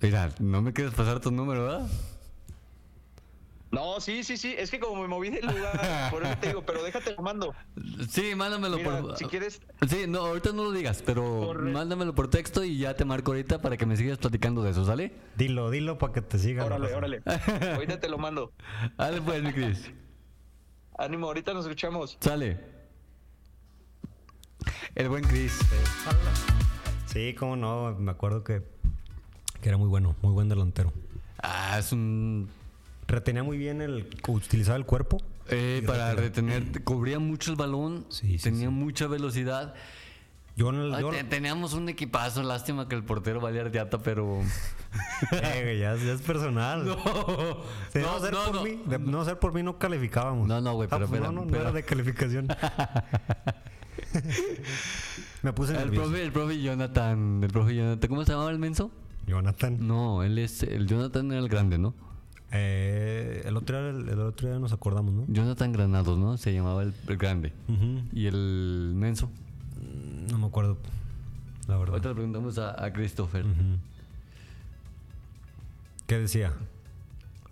[0.00, 1.88] Mira, no me quieres pasar tu número, ¿verdad?
[3.70, 6.62] No, sí, sí, sí, es que como me moví del lugar, por eso te digo,
[6.64, 7.54] pero déjate lo mando.
[8.08, 9.16] Sí, mándamelo Mira, por...
[9.18, 12.94] si quieres, Sí, no, ahorita no lo digas, pero Por- mándamelo por texto y ya
[12.94, 15.12] te marco ahorita para que me sigas platicando de eso, ¿sale?
[15.36, 16.64] Dilo, dilo para que te sigan.
[16.64, 17.22] órale, órale.
[17.74, 18.52] Ahorita te lo mando.
[18.96, 19.90] Dale pues, mi Cris.
[20.96, 22.16] Ánimo, ahorita nos escuchamos.
[22.20, 22.58] Sale.
[24.94, 25.58] El buen Cris.
[27.06, 27.94] Sí, cómo no.
[27.98, 28.62] Me acuerdo que,
[29.60, 30.92] que era muy bueno, muy buen delantero.
[31.42, 32.48] Ah, es un...
[33.08, 34.06] Retenía muy bien el.
[34.28, 35.16] Utilizaba el cuerpo.
[35.48, 38.74] eh, para retener, cubría mucho el balón, Sí, sí, tenía sí.
[38.74, 39.74] mucha velocidad.
[40.56, 40.70] Yo.
[40.72, 44.40] Ay, teníamos un equipazo, lástima que el portero valía riata, pero...
[45.32, 46.84] Eh, ya, ya es personal.
[46.96, 46.96] No,
[47.94, 48.64] De no, no, ser no, por no.
[48.64, 50.48] mí, de no ser por mí no calificábamos.
[50.48, 52.48] No, no, güey, pero pues espera, no, no, no pero- era de calificación.
[55.42, 56.02] Me puse El nervioso.
[56.08, 58.90] profe, el profe Jonathan, el profe Jonathan, ¿cómo se llamaba el menso?
[59.26, 59.76] Jonathan.
[59.86, 61.94] No, él es, el Jonathan era el grande, ¿no?
[62.50, 65.24] Eh, el, otro día, el, el otro día nos acordamos, ¿no?
[65.28, 66.36] Jonathan Granados, ¿no?
[66.38, 67.52] Se llamaba el, el grande.
[68.12, 69.30] Y el menso.
[70.30, 70.78] No me acuerdo.
[71.66, 71.94] La verdad.
[71.94, 73.44] Ahorita le preguntamos a, a Christopher.
[76.06, 76.52] ¿Qué decía?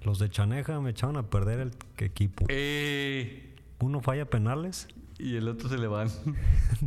[0.03, 2.47] Los de Chaneja me echaban a perder el equipo.
[2.49, 4.89] Eh, Uno falla penales.
[5.19, 6.09] y el otro se le van.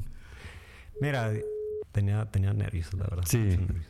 [1.01, 1.31] Mira,
[1.91, 3.23] tenía, tenía nervios, la verdad.
[3.27, 3.37] Sí.
[3.37, 3.85] nervios.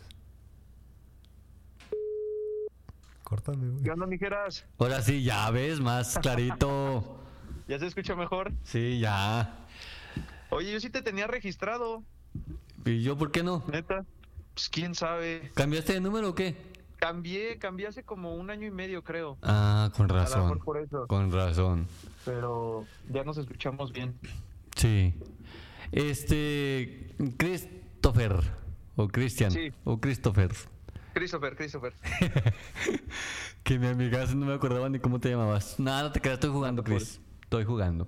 [3.30, 3.84] Córtame, güey.
[3.84, 4.66] ¿Qué onda, mijeras?
[4.80, 7.20] Ahora sí, ya ves, más clarito.
[7.68, 8.52] ¿Ya se escucha mejor?
[8.64, 9.56] Sí, ya.
[10.50, 12.04] Oye, yo sí te tenía registrado,
[12.86, 13.64] ¿Y yo por qué no?
[13.72, 14.04] neta.
[14.56, 15.52] Pues quién sabe.
[15.54, 16.56] ¿Cambiaste de número o qué?
[16.98, 19.38] Cambié, cambié hace como un año y medio, creo.
[19.44, 20.42] Ah, con A lo razón.
[20.44, 21.08] mejor por eso.
[21.08, 21.88] Con razón.
[22.26, 24.16] Pero ya nos escuchamos bien.
[24.76, 25.14] Sí.
[25.92, 27.16] Este.
[27.38, 28.34] Christopher.
[28.96, 29.52] O Christian.
[29.52, 29.72] Sí.
[29.86, 30.52] O Christopher.
[31.20, 31.94] Christopher, Christopher.
[33.64, 35.78] Que mi amiga no me acordaba ni cómo te llamabas.
[35.80, 37.20] Nada, no te creas, estoy jugando, Chris.
[37.44, 38.08] Estoy jugando.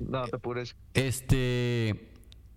[0.00, 0.74] No, te apures.
[0.94, 2.08] Este.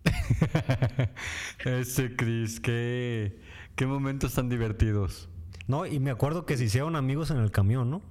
[1.66, 3.42] Ese Chris, qué,
[3.76, 5.30] qué momentos tan divertidos.
[5.68, 8.02] No, y me acuerdo que se hicieron amigos en el camión, ¿no?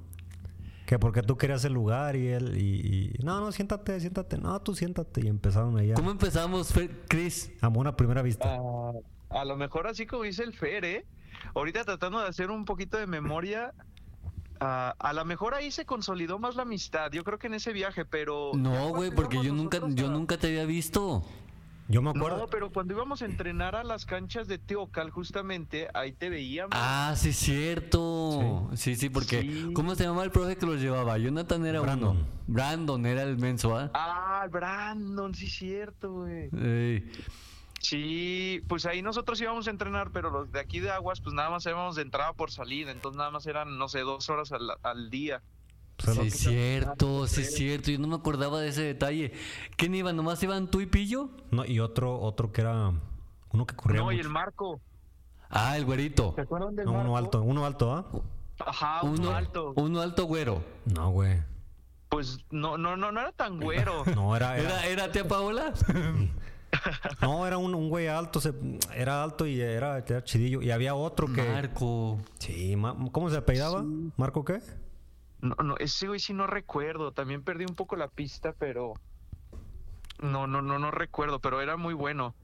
[0.87, 4.61] Que porque tú querías el lugar y él, y, y, no, no, siéntate, siéntate, no,
[4.61, 5.23] tú siéntate.
[5.25, 5.95] Y empezaron allá.
[5.95, 7.51] ¿Cómo empezamos, Fer- Chris?
[7.63, 8.59] A una primera vista.
[8.59, 8.93] Ah,
[9.31, 11.07] a lo mejor así como dice el Fer, ¿eh?
[11.55, 13.75] Ahorita tratando de hacer un poquito de memoria,
[14.61, 17.11] ah, a lo mejor ahí se consolidó más la amistad.
[17.13, 18.53] Yo creo que en ese viaje, pero...
[18.55, 21.25] No, güey, porque yo nunca, yo nunca te había visto.
[21.89, 22.39] Yo me acuerdo.
[22.39, 26.71] No, pero cuando íbamos a entrenar a las canchas de Teocal, justamente, ahí te veíamos.
[26.73, 28.71] Ah, sí, cierto.
[28.75, 29.43] Sí, sí, porque.
[29.43, 29.73] Sí.
[29.75, 31.19] ¿Cómo se llama el profe que los llevaba?
[31.19, 32.17] Jonathan era Brandon.
[32.17, 32.27] uno.
[32.47, 33.91] Brandon era el menso, ¿ah?
[33.93, 36.49] Ah, Brandon, sí, cierto, güey.
[36.57, 37.11] Ey.
[37.83, 41.51] Sí, pues ahí nosotros íbamos a entrenar, pero los de aquí de Aguas, pues nada
[41.51, 44.71] más íbamos de entrada por salida, entonces nada más eran, no sé, dos horas al,
[44.83, 45.42] al día.
[45.97, 47.90] Pues, Sí, es cierto, sí, es cierto.
[47.90, 49.33] Yo no me acordaba de ese detalle.
[49.77, 50.12] ¿Quién iba?
[50.12, 51.31] ¿Nomás iban tú y Pillo?
[51.51, 52.92] no, y otro, otro que era
[53.51, 54.01] uno que corría.
[54.01, 54.81] No, y el Marco.
[55.51, 56.33] Ah, el güerito.
[56.35, 57.09] ¿Se acuerdan del No, Marco?
[57.09, 58.07] uno alto, uno alto, ¿ah?
[58.64, 59.73] Ajá, uno, Uno alto.
[59.77, 60.64] Uno alto güero.
[60.87, 61.42] No, güey.
[62.09, 64.05] Pues no, no, no, no era tan güero.
[64.14, 65.73] No, era, era, ¿Era, era tía Paola?
[67.21, 68.55] no, era un, un güey alto, se-
[68.95, 70.63] era alto y era, era chidillo.
[70.63, 71.43] Y había otro que.
[71.43, 72.19] Marco.
[72.39, 73.85] Sí, ma- ¿cómo se apellidaba?
[74.17, 74.61] ¿Marco qué?
[75.41, 77.13] No, no, ese güey sí no recuerdo.
[77.13, 78.95] También perdí un poco la pista, pero
[80.21, 81.41] no, no, no, no recuerdo.
[81.41, 82.35] Pero era muy bueno.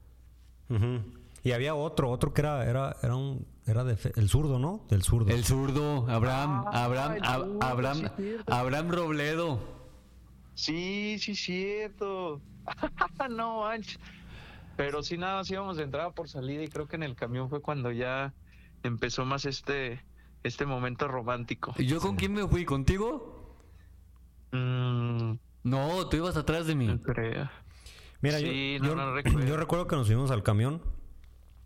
[1.43, 4.85] Y había otro, otro que era, era, era un, era de fe- el zurdo, ¿no?
[4.89, 5.31] Del zurdo.
[5.33, 6.05] El zurdo.
[6.09, 6.65] Abraham.
[6.67, 7.57] Ah, Abraham.
[7.61, 8.09] Abraham.
[8.47, 9.59] Abraham Robledo.
[10.53, 12.41] Sí, sí, cierto.
[13.31, 13.97] no manches.
[14.79, 17.49] Pero sí, nada, sí íbamos de entrada por salida y creo que en el camión
[17.49, 18.33] fue cuando ya
[18.81, 20.05] empezó más este,
[20.41, 21.73] este momento romántico.
[21.77, 22.63] ¿Y yo con quién me fui?
[22.63, 23.57] ¿Contigo?
[24.53, 26.87] Mm, No, tú ibas atrás de mí.
[26.87, 27.49] no creo.
[28.21, 29.45] Mira, Sí, yo, no, yo, no recuerdo.
[29.45, 30.81] yo recuerdo que nos subimos al camión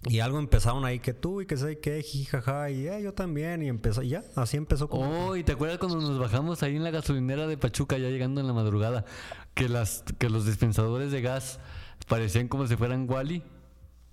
[0.10, 3.62] y algo empezaron ahí que tú y que sé que jijaja y eh, yo también
[3.62, 6.76] y empezó y ya, así empezó como Oh, ¿y te acuerdas cuando nos bajamos ahí
[6.76, 9.06] en la gasolinera de Pachuca ya llegando en la madrugada?
[9.54, 11.60] Que las que los dispensadores de gas
[12.06, 13.44] parecían como si fueran Wally.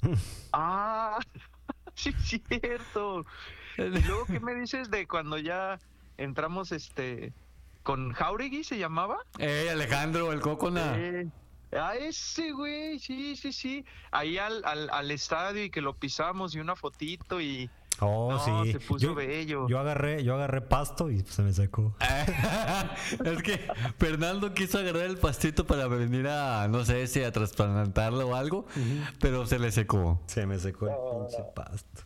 [0.53, 1.19] Ah,
[1.95, 2.13] sí,
[2.49, 3.25] cierto.
[3.79, 5.79] Y luego, ¿qué me dices de cuando ya
[6.19, 7.33] entramos este
[7.83, 9.19] con Jauregui se llamaba?
[9.39, 10.99] ¡Ey, Alejandro, el cocona!
[10.99, 11.27] Eh,
[11.73, 13.85] a ese güey, sí, sí, sí.
[14.11, 17.71] Ahí al, al, al estadio y que lo pisamos y una fotito y
[18.01, 18.73] Oh, No, sí.
[18.73, 19.69] se puso yo, bello.
[19.69, 21.95] yo agarré, yo agarré pasto y se me secó.
[23.25, 23.67] es que
[23.99, 28.67] Fernando quiso agarrar el pastito para venir a, no sé si a trasplantarlo o algo,
[29.21, 30.21] pero se le secó.
[30.27, 30.95] Se me secó el
[31.29, 32.03] pinche pasto.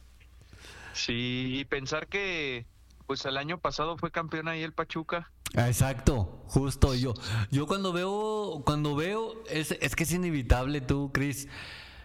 [0.93, 2.67] sí, y pensar que
[3.07, 5.31] pues el año pasado fue campeón ahí el Pachuca.
[5.55, 7.15] Exacto, justo yo.
[7.51, 11.47] Yo cuando veo, cuando veo, es, es que es inevitable tú, Chris.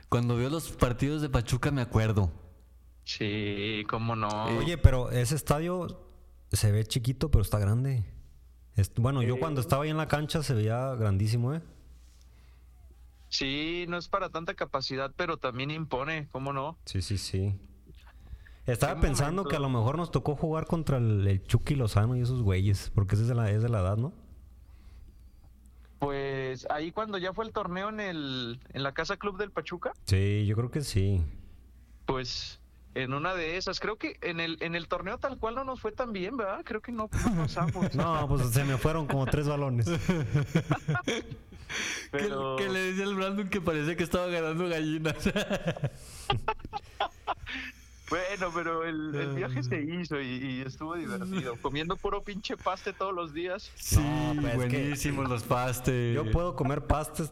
[0.10, 2.32] Cuando veo los partidos de Pachuca me acuerdo.
[3.17, 4.28] Sí, cómo no.
[4.60, 5.88] Oye, pero ese estadio
[6.52, 8.06] se ve chiquito, pero está grande.
[8.98, 11.62] Bueno, yo cuando estaba ahí en la cancha se veía grandísimo, ¿eh?
[13.30, 16.78] Sí, no es para tanta capacidad, pero también impone, cómo no.
[16.86, 17.60] Sí, sí, sí.
[18.67, 19.50] Estaba pensando momento.
[19.50, 22.91] que a lo mejor nos tocó jugar contra el, el Chucky Lozano y esos güeyes,
[22.93, 24.13] porque ese es de la, es de la edad, ¿no?
[25.98, 29.93] Pues ahí cuando ya fue el torneo en el en la Casa Club del Pachuca,
[30.06, 31.24] Sí, yo creo que sí.
[32.06, 32.60] pues
[32.95, 35.80] en una de esas, creo que en el en el torneo tal cual no nos
[35.80, 36.62] fue tan bien, ¿verdad?
[36.65, 37.93] Creo que no, no pasamos.
[37.95, 39.88] No, pues se me fueron como tres balones.
[42.12, 45.15] pero Que, que le decía al Brandon que parecía que estaba ganando gallinas.
[48.10, 52.91] bueno, pero el, el viaje se hizo y, y estuvo divertido, comiendo puro pinche paste
[52.93, 53.71] todos los días.
[53.75, 56.15] sí, No, pues que- buenísimos los pastes.
[56.15, 57.32] Yo puedo comer pastes.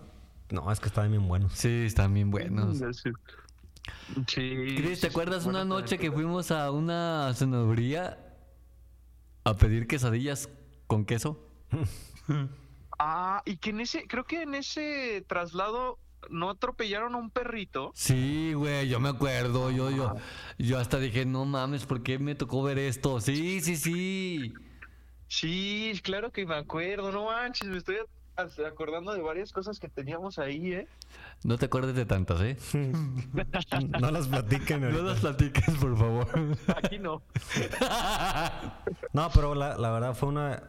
[0.52, 1.54] No, es que estaban bien buenos.
[1.54, 2.78] Sí, están bien buenos.
[2.78, 2.86] Sí.
[2.94, 3.10] Sí,
[4.76, 8.20] Chris, ¿te sí, acuerdas una noche que fuimos a una cenaduría
[9.44, 10.50] a pedir quesadillas
[10.88, 11.40] con queso?
[13.00, 17.96] Ah, y que en ese, creo que en ese traslado no atropellaron a un perrito.
[17.96, 19.72] Sí, güey, yo me acuerdo.
[19.72, 20.14] Yo, yo,
[20.58, 23.20] yo hasta dije, no mames, ¿por qué me tocó ver esto?
[23.22, 24.54] Sí, sí, sí.
[25.28, 27.98] Sí, claro que me acuerdo, no manches, me estoy
[28.38, 30.88] acordando de varias cosas que teníamos ahí, ¿eh?
[31.44, 32.58] No te acuerdes de tantas, ¿eh?
[34.00, 36.28] No las platiquen No las platiques, por favor.
[36.84, 37.22] Aquí no.
[39.14, 40.64] No, pero la, la verdad fue una...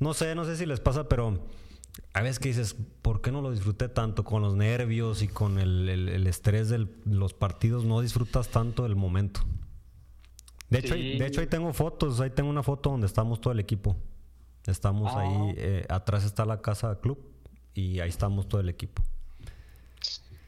[0.00, 1.46] No sé, no sé si les pasa, pero
[2.14, 4.24] a veces que dices, ¿por qué no lo disfruté tanto?
[4.24, 8.86] Con los nervios y con el, el- el estrés de los partidos, no disfrutas tanto
[8.86, 9.40] el momento.
[10.70, 11.18] De hecho, ahí- Sí.
[11.18, 13.96] de hecho, ahí tengo fotos, ahí tengo una foto donde estamos todo el equipo.
[14.68, 17.18] Estamos ahí, eh, atrás está la casa club
[17.74, 19.02] y ahí estamos todo el equipo.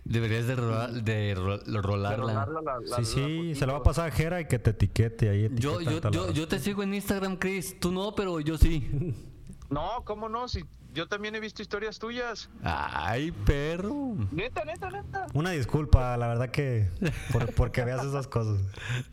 [0.05, 2.17] Deberías de, rolar, de ro- rolarla.
[2.47, 4.59] rolarla la- la- Sí, la sí, se la va a pasar a Jera y que
[4.59, 5.49] te etiquete ahí.
[5.55, 7.79] Yo, yo, yo, yo te sigo en Instagram, Chris.
[7.79, 9.15] Tú no, pero yo sí.
[9.71, 10.49] No, ¿cómo no?
[10.49, 12.51] Si yo también he visto historias tuyas.
[12.65, 14.17] Ay, perro.
[14.33, 15.27] Neta, neta, neta.
[15.33, 16.89] Una disculpa, la verdad que
[17.31, 18.61] por, porque veas esas cosas.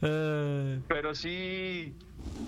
[0.02, 1.96] Eh, Pero sí,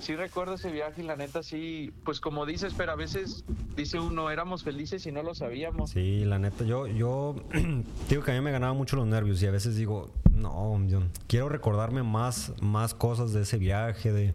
[0.02, 3.44] sí recuerdo ese viaje y la neta sí, pues como dices, pero a veces
[3.76, 5.92] dice uno, éramos felices y no lo sabíamos.
[5.92, 7.36] Sí, la neta, yo, yo
[8.10, 11.02] digo que a mí me ganaba mucho los nervios y a veces digo, no, yo
[11.28, 14.34] quiero recordarme más, más cosas de ese viaje, de,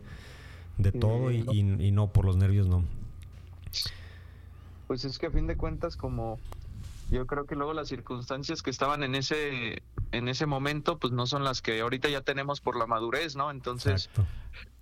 [0.78, 2.84] de todo y, y- y no, por los nervios no.
[4.86, 6.38] Pues es que a fin de cuentas como
[7.14, 11.26] yo creo que luego las circunstancias que estaban en ese en ese momento pues no
[11.26, 13.50] son las que ahorita ya tenemos por la madurez, ¿no?
[13.50, 14.26] Entonces, Exacto.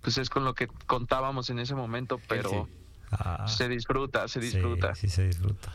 [0.01, 2.67] pues es con lo que contábamos en ese momento, pero
[3.11, 4.95] Ah, se disfruta, se sí, disfruta.
[4.95, 5.71] Sí, se disfruta.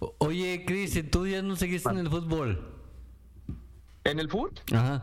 [0.00, 2.60] o- Oye, Chris, ¿tú ya no seguiste en el fútbol?
[4.04, 4.52] ¿En el fútbol?
[4.74, 5.02] Ajá.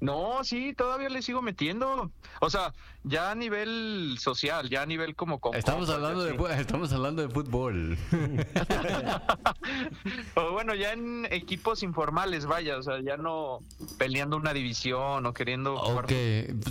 [0.00, 2.10] No, sí, todavía le sigo metiendo.
[2.40, 6.92] O sea, ya a nivel social, ya a nivel como con Estamos hablando de estamos
[6.92, 7.96] hablando de fútbol.
[10.34, 13.60] o bueno, ya en equipos informales, vaya, o sea, ya no
[13.98, 16.10] peleando una división o queriendo jugar ok,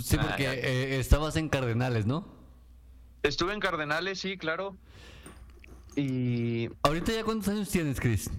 [0.02, 2.28] sí, Ah, porque eh, estabas en Cardenales, ¿no?
[3.22, 4.76] Estuve en Cardenales, sí, claro.
[5.96, 8.30] Y Ahorita ya cuántos años tienes, Chris?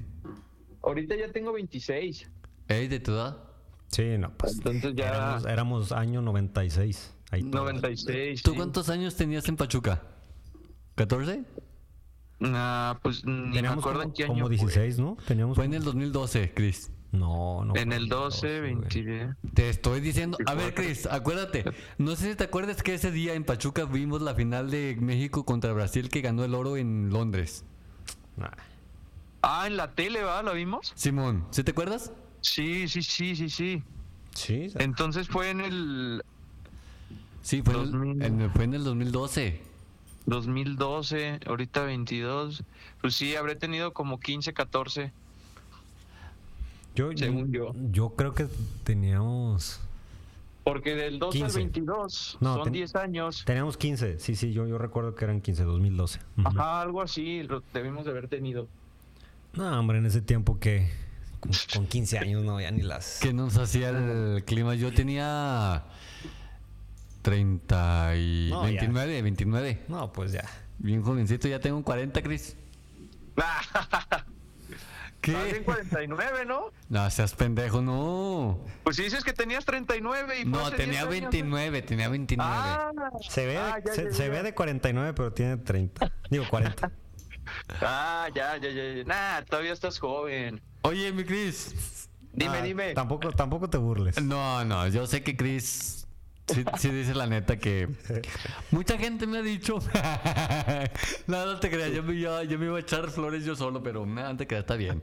[0.81, 2.29] ahorita ya tengo 26.
[2.69, 2.87] ¿Eh?
[2.87, 3.43] ¿De tu edad?
[3.89, 7.13] Sí, no, pues Entonces ya éramos, éramos año 96.
[7.31, 7.61] Ahí todo.
[7.63, 8.41] 96.
[8.41, 8.57] ¿Tú sí.
[8.57, 10.03] cuántos años tenías en Pachuca?
[10.95, 11.45] ¿14?
[12.41, 14.33] Ah, pues ni me Teníamos acuerdo como, en qué año.
[14.33, 14.55] como fue.
[14.55, 15.17] 16, ¿no?
[15.27, 16.91] Teníamos Fue en el 2012, Chris.
[17.11, 17.75] No, no.
[17.75, 18.75] En fue el 12, güey.
[18.75, 19.29] 20.
[19.53, 20.37] Te estoy diciendo.
[20.45, 20.83] A ver, 24.
[20.83, 21.65] Chris, acuérdate.
[21.97, 25.45] No sé si te acuerdas que ese día en Pachuca vimos la final de México
[25.45, 27.65] contra Brasil que ganó el oro en Londres.
[28.35, 28.49] Nah.
[29.41, 30.43] Ah, en la tele, ¿va?
[30.43, 30.91] ¿Lo vimos?
[30.95, 32.11] Simón, ¿sí te acuerdas?
[32.41, 33.83] Sí, sí, sí, sí, sí.
[34.35, 36.23] Sí, Entonces fue en el
[37.41, 38.23] Sí, fue, en el, 2000.
[38.23, 39.61] en- fue en el 2012.
[40.25, 42.63] 2012, ahorita 22.
[43.01, 45.11] Pues sí, habré tenido como 15, 14.
[46.95, 47.73] yo, según yo.
[47.91, 48.47] Yo creo que
[48.83, 49.79] teníamos.
[50.63, 51.59] Porque del 12 al 15.
[51.59, 53.43] 22 No, son ten- 10 años.
[53.45, 54.19] Teníamos 15.
[54.19, 56.19] Sí, sí, yo, yo recuerdo que eran 15, 2012.
[56.37, 56.47] Ujú.
[56.47, 58.67] Ajá, algo así lo debimos de haber tenido.
[59.53, 60.89] No, hombre, en ese tiempo que.
[61.39, 63.19] Con, con 15 años no, ya ni las.
[63.21, 64.75] ¿Qué nos hacía el clima?
[64.75, 65.83] Yo tenía
[67.21, 68.67] 30 y No, ya.
[68.69, 69.83] 29, 29.
[69.87, 70.43] No, pues ya.
[70.79, 72.55] Bien jovencito, ya tengo 40, Chris.
[75.21, 76.71] Estás en 49, ¿no?
[76.87, 78.59] No, seas pendejo, no.
[78.83, 81.31] Pues si dices que tenías 39 y No, tenía 10 años.
[81.31, 82.49] 29, tenía 29.
[82.51, 82.91] Ah,
[83.27, 86.11] Se ve, ah, ya, se, ya, se ve de 49, pero tiene 30.
[86.29, 86.91] Digo, 40.
[87.81, 88.93] Ah, ya, ya, ya.
[88.95, 89.03] ya.
[89.03, 90.61] Nah, todavía estás joven.
[90.81, 92.07] Oye, mi Chris.
[92.33, 92.93] Dime, Ah, dime.
[92.93, 94.21] Tampoco, tampoco te burles.
[94.21, 96.07] No, no, yo sé que Chris
[96.47, 97.89] sí, sí dice la neta que
[98.71, 99.79] mucha gente me ha dicho.
[101.27, 103.81] no, no te creas, yo me, yo, yo me iba a echar flores yo solo,
[103.81, 105.01] pero no, no te creas, está bien.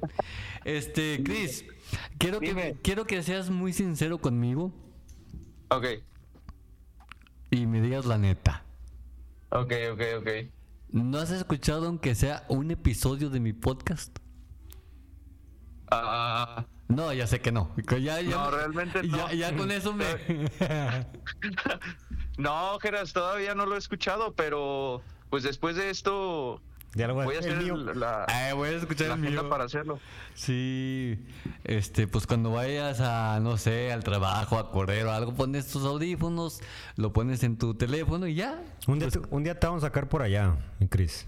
[0.64, 1.64] Este, Chris,
[2.18, 4.72] quiero que, quiero que seas muy sincero conmigo
[5.68, 5.86] Ok,
[7.50, 8.62] y me digas la neta.
[9.50, 10.28] ok, ok, ok.
[10.94, 14.16] ¿No has escuchado aunque sea un episodio de mi podcast?
[15.90, 17.74] Ah, No, ya sé que no.
[18.00, 19.16] Ya, ya- No, realmente no.
[19.16, 20.04] Ya, ya con eso me.
[22.38, 26.62] no, Geras, todavía no lo he escuchado, pero pues después de esto
[26.94, 29.50] Ya lo voy a hacer el- la, Ay, voy a escuchar la el agenda mío.
[29.50, 29.98] para hacerlo.
[30.34, 31.18] Sí,
[31.64, 35.84] este, pues cuando vayas a, no sé, al trabajo, a correr o algo, pones tus
[35.84, 36.60] audífonos,
[36.96, 38.62] lo pones en tu teléfono y ya.
[38.86, 40.56] Un día, te, un día te vamos a sacar por allá,
[40.88, 41.26] Cris.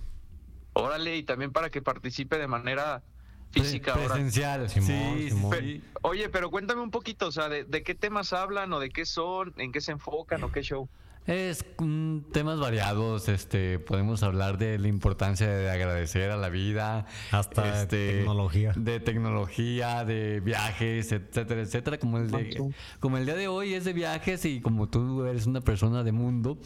[0.74, 3.02] Órale, y también para que participe de manera
[3.50, 4.14] física Pre- ahora.
[4.14, 4.68] presencial.
[4.68, 5.56] Simón, sí, Simón.
[5.58, 5.82] sí.
[6.02, 9.06] Oye, pero cuéntame un poquito, o sea, de, de qué temas hablan o de qué
[9.06, 10.88] son, en qué se enfocan o qué show.
[11.26, 17.06] Es mm, temas variados, este, podemos hablar de la importancia de agradecer a la vida,
[17.32, 18.72] Hasta este, tecnología.
[18.76, 23.84] de tecnología, de viajes, etcétera, etcétera, como el de, como el día de hoy es
[23.84, 26.58] de viajes y como tú eres una persona de mundo,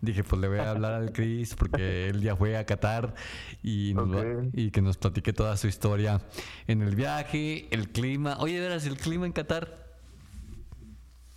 [0.00, 3.14] dije pues le voy a hablar al Chris porque él ya fue a Qatar
[3.62, 4.50] y, nos va- Ok.
[4.52, 6.20] y que nos platique toda su historia
[6.66, 8.36] en el viaje, el clima.
[8.40, 9.86] Oye, verás el clima en Qatar.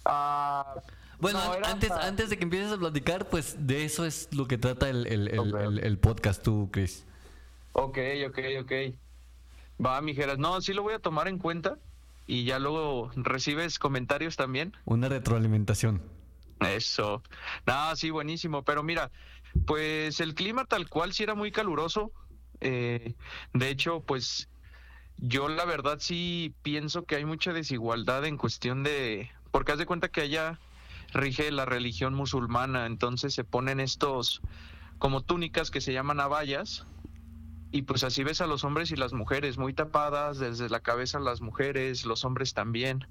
[0.06, 0.76] Ah,
[1.22, 4.06] Bueno, no, an- era antes, para- antes de que empieces a platicar, pues de eso
[4.06, 7.06] es lo que trata el, el- podcast tú, Chris.
[7.74, 7.98] Ok,
[8.28, 8.72] ok, ok.
[9.84, 10.38] Va, mijeras.
[10.38, 11.78] No, sí lo voy a tomar en cuenta.
[12.28, 14.74] Y ya luego recibes comentarios también.
[14.86, 16.02] Una retroalimentación.
[16.60, 17.24] Eso.
[17.66, 18.64] No, sí, buenísimo.
[18.64, 19.12] Pero mira,
[19.66, 22.12] pues el clima tal cual sí era muy caluroso.
[22.62, 23.16] Eh,
[23.54, 24.48] de hecho, pues
[25.18, 29.86] yo la verdad sí pienso que hay mucha desigualdad en cuestión de, porque haz de
[29.88, 30.60] cuenta que allá
[31.14, 34.42] rige la religión musulmana, entonces se ponen estos
[34.98, 36.86] como túnicas que se llaman abayas
[37.72, 41.20] y pues así ves a los hombres y las mujeres muy tapadas, desde la cabeza
[41.20, 43.08] las mujeres, los hombres también.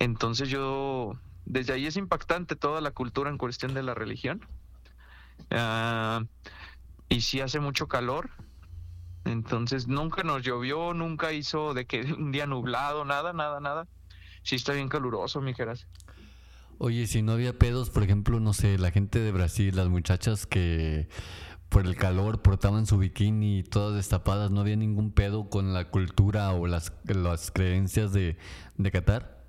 [0.00, 1.12] Entonces yo,
[1.44, 4.44] desde ahí es impactante toda la cultura en cuestión de la religión.
[5.50, 6.24] Ah,
[7.08, 8.30] y sí hace mucho calor,
[9.24, 13.86] entonces nunca nos llovió, nunca hizo de que un día nublado, nada, nada, nada.
[14.42, 15.86] Sí está bien caluroso, mijeras.
[16.80, 20.46] Oye, si no había pedos, por ejemplo, no sé, la gente de Brasil, las muchachas
[20.46, 21.08] que
[21.68, 26.52] por el calor portaban su bikini todas destapadas, ¿no había ningún pedo con la cultura
[26.52, 28.38] o las, las creencias de,
[28.76, 29.44] de Qatar?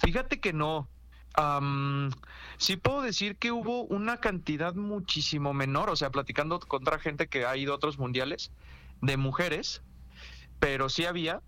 [0.00, 0.88] Fíjate que no.
[1.34, 2.10] Am,
[2.58, 7.28] sí puedo decir que hubo una cantidad muchísimo menor, o sea, platicando con otra gente
[7.28, 8.50] que ha ido a otros mundiales
[9.02, 9.82] de mujeres,
[10.58, 11.42] pero sí había,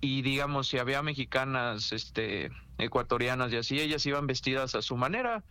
[0.00, 2.50] y digamos, si había mexicanas, este,
[2.80, 5.44] ecuatorianas y así, ellas iban vestidas a su manera,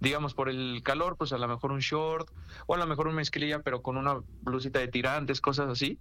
[0.00, 2.30] digamos, por el calor, pues a lo mejor un short,
[2.66, 5.98] o a lo mejor una mezclilla, pero con una blusita de tirantes, cosas así,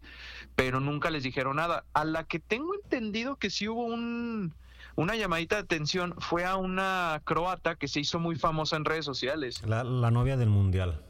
[0.55, 1.85] pero nunca les dijeron nada.
[1.93, 4.53] A la que tengo entendido que sí hubo un,
[4.95, 9.05] una llamadita de atención fue a una croata que se hizo muy famosa en redes
[9.05, 9.61] sociales.
[9.65, 11.01] La, la novia del mundial.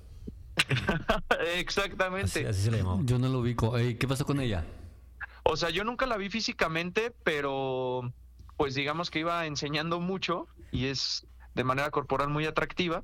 [1.55, 2.25] Exactamente.
[2.25, 3.01] Así, así se le llamaba.
[3.03, 3.77] Yo no lo ubico.
[3.77, 4.65] Ey, ¿Qué pasó con ella?
[5.43, 8.11] O sea, yo nunca la vi físicamente, pero
[8.57, 13.03] pues digamos que iba enseñando mucho y es de manera corporal muy atractiva.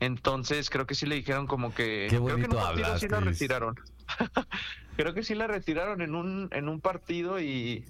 [0.00, 3.00] Entonces creo que sí le dijeron como que Qué creo que en un partido hablas,
[3.00, 3.74] sí la retiraron.
[4.96, 7.84] creo que sí la retiraron en un en un partido y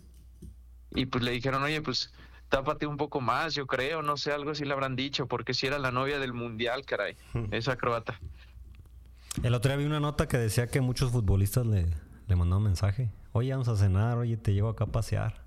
[0.93, 2.13] y pues le dijeron, "Oye, pues
[2.49, 5.69] tápate un poco más, yo creo, no sé, algo así le habrán dicho, porque si
[5.69, 7.17] era la novia del mundial, caray,
[7.53, 8.19] esa croata."
[9.45, 11.87] El otro día vi una nota que decía que muchos futbolistas le,
[12.27, 13.13] le mandaban mensaje.
[13.31, 15.40] Oye, vamos a cenar, oye, te llevo acá a pasear.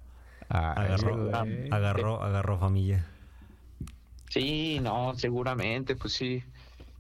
[0.54, 1.70] Agarró, güey.
[1.72, 3.06] agarró, agarró familia.
[4.30, 6.44] Sí, no, seguramente, pues sí.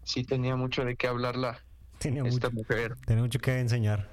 [0.04, 1.60] Sí tenía mucho de qué hablar la
[2.00, 2.96] Tenía esta mucho, mujer.
[3.06, 4.10] tenía mucho que enseñar.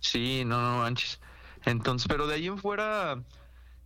[0.00, 1.18] Sí, no, no manches.
[1.64, 3.22] Entonces, pero de ahí en fuera,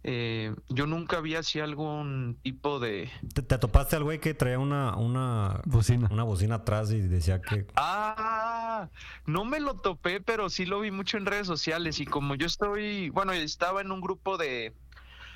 [0.05, 3.11] eh, yo nunca vi así algún tipo de...
[3.35, 6.09] ¿Te, te topaste al güey que traía una, una, Bocina.
[6.11, 7.67] una bocina atrás y decía que...
[7.77, 8.89] Ah,
[9.27, 12.47] no me lo topé, pero sí lo vi mucho en redes sociales y como yo
[12.47, 14.73] estoy, bueno, estaba en un grupo de,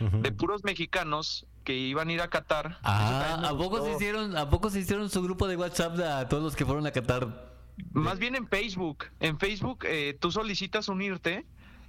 [0.01, 2.79] de puros mexicanos que iban a ir a Qatar.
[2.83, 6.29] Ah, ¿a poco, se hicieron, ¿a poco se hicieron su grupo de WhatsApp de a
[6.29, 7.53] todos los que fueron a Qatar?
[7.93, 9.07] Más bien en Facebook.
[9.21, 11.45] En Facebook eh, tú solicitas unirte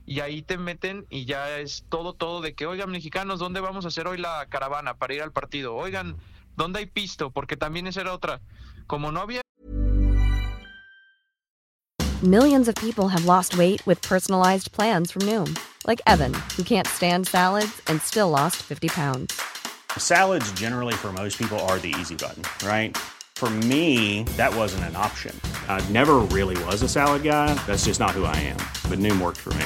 [0.08, 3.84] y ahí te meten y ya es todo, todo de que, oigan, mexicanos, ¿dónde vamos
[3.84, 5.76] a hacer hoy la caravana para ir al partido?
[5.76, 6.16] Oigan,
[6.56, 7.30] ¿dónde hay pisto?
[7.30, 8.40] Porque también esa era otra.
[8.88, 9.42] Como no había
[12.24, 15.56] Millions of people have lost weight with personalized plans from Noom,
[15.86, 19.40] like Evan, who can't stand salads and still lost 50 pounds.
[19.98, 22.98] Salads, generally, for most people, are the easy button, right?
[23.36, 25.40] For me, that wasn't an option.
[25.68, 27.54] I never really was a salad guy.
[27.68, 28.58] That's just not who I am.
[28.90, 29.66] But Noom worked for me.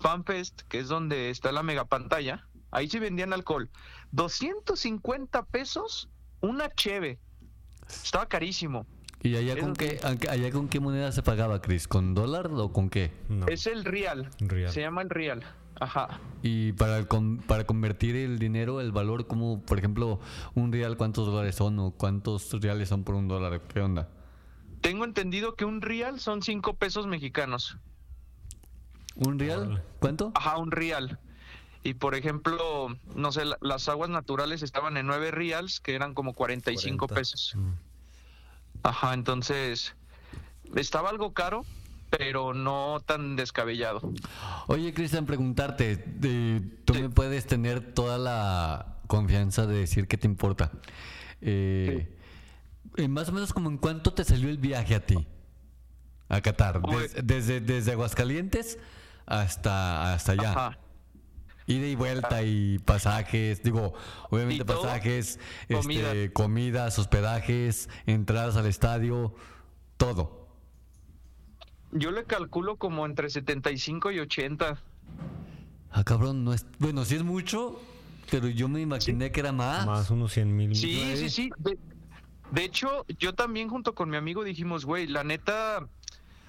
[0.00, 2.46] FanFest, que es donde está la mega pantalla.
[2.70, 3.70] Ahí sí vendían alcohol.
[4.12, 6.08] 250 pesos
[6.40, 7.18] una cheve.
[7.88, 8.86] Estaba carísimo.
[9.22, 11.88] ¿Y allá con, qué, allá con qué moneda se pagaba, Chris?
[11.88, 13.10] ¿Con dólar o con qué?
[13.28, 13.46] No.
[13.46, 14.28] Es el real.
[14.38, 14.70] Real.
[14.70, 15.42] Se llama el real.
[15.80, 16.20] Ajá.
[16.42, 20.20] Y para, el con- para convertir el dinero, el valor, como por ejemplo,
[20.54, 21.78] un real, ¿cuántos dólares son?
[21.78, 23.62] ¿O cuántos reales son por un dólar?
[23.62, 24.08] ¿Qué onda?
[24.82, 27.78] Tengo entendido que un real son 5 pesos mexicanos.
[29.16, 29.82] ¿Un real?
[30.00, 30.32] ¿Cuánto?
[30.34, 31.18] Ajá, un real.
[31.82, 36.14] Y por ejemplo, no sé, la- las aguas naturales estaban en 9 reals, que eran
[36.14, 37.14] como 45 40.
[37.20, 37.52] pesos.
[37.56, 37.72] Mm.
[38.82, 39.94] Ajá, entonces
[40.76, 41.64] estaba algo caro,
[42.10, 44.12] pero no tan descabellado.
[44.66, 50.26] Oye, Cristian, preguntarte, de- tú me puedes tener toda la confianza de decir qué te
[50.26, 50.72] importa.
[51.40, 52.16] Eh,
[52.96, 55.26] eh, más o menos como en cuánto te salió el viaje a ti.
[56.30, 56.80] a Qatar.
[56.80, 58.78] Des- desde, desde Aguascalientes
[59.26, 60.50] hasta, hasta allá.
[60.52, 60.78] Ajá.
[61.66, 63.94] Ida y vuelta y pasajes, digo,
[64.28, 65.40] obviamente todo, pasajes,
[65.72, 66.12] comida.
[66.12, 69.34] este, comidas, hospedajes, entradas al estadio,
[69.96, 70.46] todo.
[71.92, 74.78] Yo le calculo como entre 75 y 80.
[75.90, 77.80] Ah, cabrón, no es, bueno, sí es mucho,
[78.30, 79.86] pero yo me imaginé que era más.
[79.86, 80.76] Más unos 100 mil.
[80.76, 81.50] Sí, sí, sí.
[81.58, 81.78] De,
[82.50, 85.88] de hecho, yo también junto con mi amigo dijimos, güey, la neta,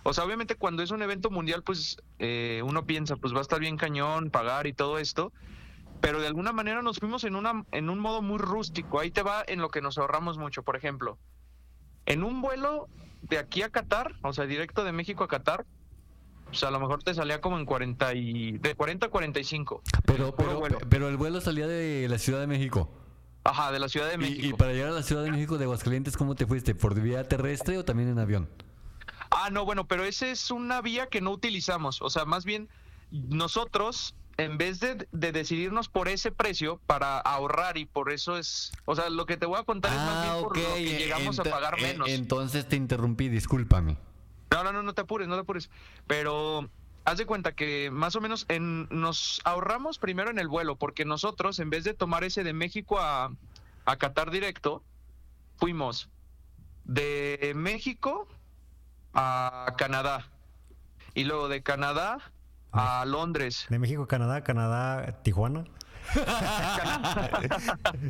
[0.08, 3.42] o sea, obviamente cuando es un evento mundial, pues eh, uno piensa, pues va a
[3.42, 5.34] estar bien cañón, pagar y todo esto.
[6.00, 9.00] Pero de alguna manera nos fuimos en, una, en un modo muy rústico.
[9.00, 10.62] Ahí te va en lo que nos ahorramos mucho.
[10.62, 11.18] Por ejemplo,
[12.06, 12.88] en un vuelo
[13.24, 15.66] de aquí a Qatar, o sea, directo de México a Qatar,
[16.50, 18.60] pues a lo mejor te salía como en 40 y...
[18.60, 19.82] de 40 a 45.
[20.06, 20.78] Pero, pero, vuelo.
[20.88, 22.92] pero el vuelo salía de la Ciudad de México.
[23.44, 24.48] Ajá, de la Ciudad de Y, México.
[24.48, 26.76] y para llegar a la Ciudad de México de Aguascalientes, ¿cómo te fuiste?
[26.76, 28.50] ¿Por vía terrestre o también en avión?
[29.32, 32.02] Ah, no, bueno, pero esa es una vía que no utilizamos.
[32.02, 32.70] O sea, más bien
[33.12, 38.72] nosotros, en vez de, de decidirnos por ese precio para ahorrar y por eso es,
[38.86, 41.40] o sea, lo que te voy a contar es más bien por lo que llegamos
[41.40, 42.10] a Ah, pagar eh, menos.
[42.10, 43.98] Entonces te interrumpí, discúlpame.
[44.52, 45.70] No, no, no, no te apures, no te apures.
[46.08, 46.70] Pero
[47.04, 51.06] haz de cuenta que más o menos en, nos ahorramos primero en el vuelo, porque
[51.06, 53.32] nosotros, en vez de tomar ese de México a,
[53.86, 54.84] a Qatar directo,
[55.58, 56.10] fuimos
[56.86, 58.28] de México
[59.16, 60.28] a Canadá.
[61.14, 62.18] Y luego de Canadá
[62.72, 63.66] a Londres.
[63.70, 65.64] De México, Canadá, Canadá, Tijuana.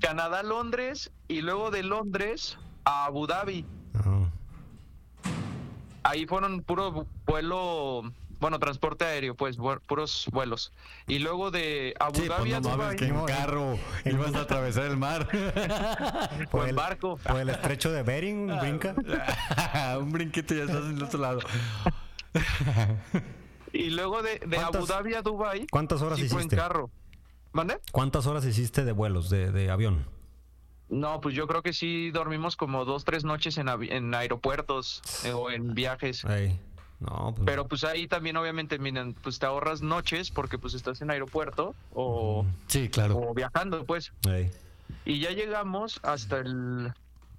[0.00, 1.10] Canadá, Londres.
[1.28, 3.64] Y luego de Londres a Abu Dhabi.
[3.94, 4.30] Ajá.
[6.02, 8.02] Ahí fueron puro vu- vuelo,
[8.40, 10.72] bueno, transporte aéreo, pues, puros vuelos.
[11.06, 14.34] Y luego de Abu Sí, Dhabi pues a no mames, Dubái, que en carro ibas
[14.34, 15.28] a atravesar el mar.
[16.52, 17.18] o en barco.
[17.18, 18.94] Por el estrecho de Bering, brinca.
[20.00, 21.40] Un brinquito y ya estás en el otro lado.
[23.72, 26.56] Y luego de, de Abu ¿Cuántas- Dhabi a Dubai cuántas horas sí fue en hiciste?
[26.56, 26.90] carro.
[27.52, 27.78] ¿Mande?
[27.92, 30.06] ¿Cuántas horas hiciste de vuelos, de, de avión?
[30.88, 35.32] No, pues yo creo que sí dormimos como dos, tres noches en, en aeropuertos eh,
[35.32, 36.24] o en viajes.
[36.24, 36.58] Ey.
[37.00, 37.46] No, pues.
[37.46, 41.74] Pero pues ahí también obviamente, miren, pues te ahorras noches porque pues estás en aeropuerto
[41.94, 43.16] o, Sí, claro.
[43.16, 44.12] o viajando, pues.
[45.04, 46.92] Y ya llegamos hasta el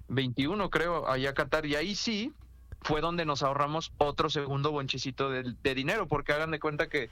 [0.08, 1.64] 21, creo, allá a Qatar.
[1.66, 2.32] Y ahí sí
[2.80, 7.08] fue donde nos ahorramos otro segundo bonchecito de, de dinero, porque hagan de cuenta que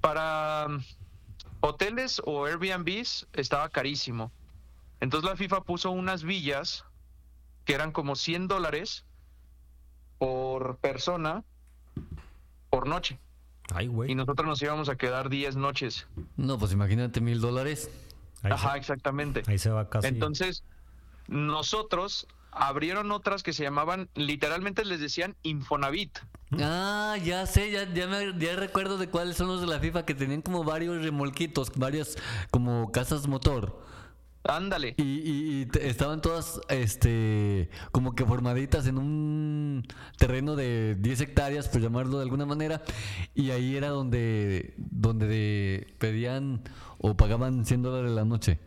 [0.00, 0.82] para um,
[1.60, 4.30] hoteles o Airbnbs estaba carísimo.
[5.00, 6.84] Entonces la FIFA puso unas villas
[7.64, 9.04] que eran como 100 dólares
[10.18, 11.44] por persona
[12.70, 13.18] por noche.
[13.74, 14.14] Ay, Y güey.
[14.14, 16.06] nosotros nos íbamos a quedar 10 noches.
[16.36, 17.90] No, pues imagínate mil dólares.
[18.42, 19.42] Ajá, se, exactamente.
[19.46, 20.08] ahí se va casi.
[20.08, 20.62] Entonces,
[21.26, 26.18] nosotros abrieron otras que se llamaban, literalmente les decían Infonavit.
[26.60, 30.06] Ah, ya sé, ya, ya, me, ya recuerdo de cuáles son los de la FIFA
[30.06, 32.16] que tenían como varios remolquitos, varias
[32.50, 33.86] como casas motor.
[34.48, 34.94] Ándale.
[34.96, 39.86] Y, y- y te- estaban todas este como que formaditas en un
[40.16, 42.82] terreno de 10 hectáreas, por llamarlo de alguna manera,
[43.34, 46.62] y ahí era donde, donde de- pedían
[46.98, 48.58] o pagaban 100 dólares la noche.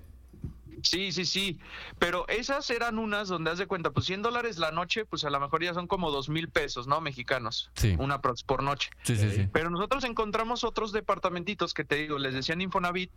[0.83, 1.59] Sí, sí, sí.
[1.99, 5.29] Pero esas eran unas donde haz de cuenta, pues 100 dólares la noche, pues a
[5.29, 7.01] lo mejor ya son como dos mil pesos, ¿no?
[7.01, 7.69] Mexicanos.
[7.75, 7.95] Sí.
[7.99, 8.89] Una por noche.
[9.03, 9.47] Sí, sí, sí.
[9.53, 13.11] Pero nosotros encontramos otros departamentitos que te digo, les decían Infonavit,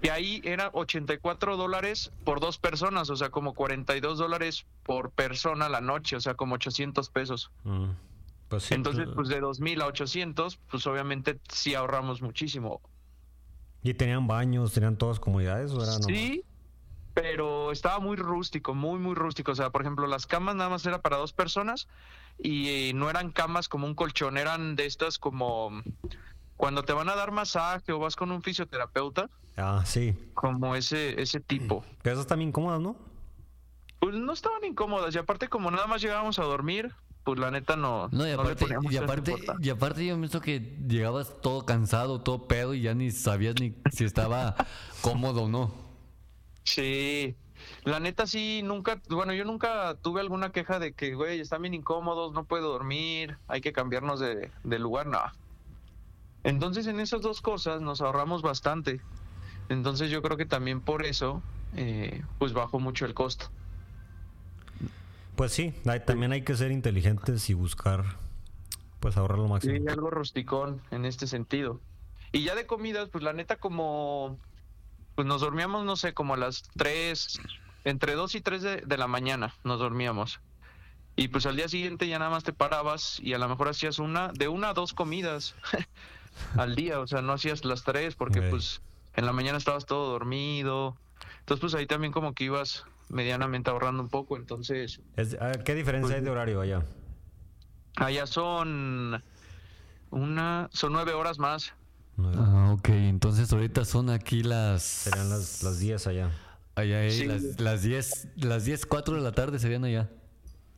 [0.00, 5.68] que ahí era 84 dólares por dos personas, o sea, como 42 dólares por persona
[5.68, 7.50] la noche, o sea, como 800 pesos.
[7.64, 7.90] Mm.
[8.48, 8.74] Pues sí.
[8.74, 12.80] Entonces, pues- pues de 2.000 a 800, pues obviamente sí ahorramos muchísimo.
[13.82, 15.80] ¿Y tenían baños, tenían todas comodidades o?
[16.02, 16.44] Sí,
[17.14, 19.52] pero estaba muy rústico, muy, muy rústico.
[19.52, 21.88] O sea, por ejemplo, las camas nada más era para dos personas
[22.38, 25.82] y eh, no eran camas como un colchón, eran de estas como
[26.60, 30.14] cuando te van a dar masaje o vas con un fisioterapeuta, Ah, sí.
[30.34, 31.82] como ese, ese tipo.
[32.02, 32.96] Pero esas también incómodas, ¿no?
[33.98, 36.92] Pues no estaban incómodas y aparte como nada más llegábamos a dormir,
[37.24, 38.08] pues la neta no.
[38.12, 42.46] No, y aparte, poníamos y aparte, y aparte yo pienso que llegabas todo cansado, todo
[42.46, 44.54] pedo y ya ni sabías ni si estaba
[45.00, 45.72] cómodo o no.
[46.64, 47.36] Sí,
[47.84, 51.72] la neta sí, nunca, bueno, yo nunca tuve alguna queja de que, güey, están bien
[51.72, 55.20] incómodos, no puedo dormir, hay que cambiarnos de, de lugar, no.
[56.44, 59.00] Entonces en esas dos cosas nos ahorramos bastante.
[59.68, 61.42] Entonces yo creo que también por eso,
[61.76, 63.50] eh, pues bajó mucho el costo.
[65.36, 68.04] Pues sí, hay- también hay que ser inteligentes y buscar,
[69.00, 69.74] pues ahorrar lo máximo.
[69.76, 71.80] Sí, algo rusticón en este sentido.
[72.32, 74.38] Y ya de comidas, pues la neta como,
[75.14, 77.40] pues nos dormíamos, no sé, como a las 3,
[77.84, 80.40] entre 2 y 3 de, de la mañana nos dormíamos.
[81.16, 83.98] Y pues al día siguiente ya nada más te parabas y a lo mejor hacías
[83.98, 85.54] una, de una a dos comidas
[86.56, 88.82] al día, o sea, no hacías las tres porque pues
[89.14, 90.96] en la mañana estabas todo dormido.
[91.40, 95.74] Entonces pues ahí también como que ibas medianamente ahorrando un poco, entonces Es- ah, ¿Qué
[95.74, 96.82] diferencia hay de horario allá?
[97.96, 99.22] allá son
[100.10, 101.72] una, son nueve horas más.
[102.18, 104.82] Ah, ok, entonces ahorita son aquí las...
[104.82, 106.30] Serían las, las 10 allá.
[106.74, 107.24] Allá, eh, Sí.
[107.26, 110.10] las, las 10, las 10, 4 de la tarde serían allá.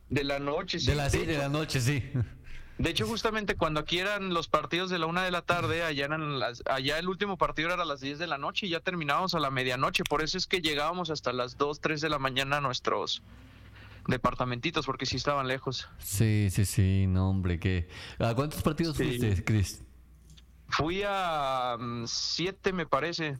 [0.09, 0.85] De la noche, sí.
[0.87, 2.11] De las de 6 de la noche, sí.
[2.79, 6.05] De hecho, justamente cuando aquí eran los partidos de la una de la tarde, allá,
[6.05, 8.79] eran las, allá el último partido era a las 10 de la noche y ya
[8.79, 10.03] terminábamos a la medianoche.
[10.03, 13.21] Por eso es que llegábamos hasta las 2, 3 de la mañana a nuestros
[14.07, 15.87] departamentitos, porque sí estaban lejos.
[15.99, 17.87] Sí, sí, sí, no, hombre, que...
[18.19, 19.03] ¿A cuántos partidos Sí.
[19.05, 19.81] fuiste, Chris?
[20.67, 23.37] Fui a mm, siete, me parece.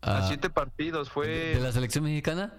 [0.00, 1.10] A Ah, siete partidos.
[1.10, 2.54] Fue ¿De la selección mexicana?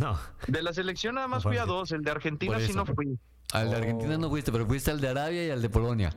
[0.00, 0.18] No.
[0.46, 1.90] de la selección nada más fui a dos.
[1.92, 3.18] El de Argentina sí no fui.
[3.52, 6.12] Al de Argentina no fuiste, pero fuiste al de Arabia y al de Polonia.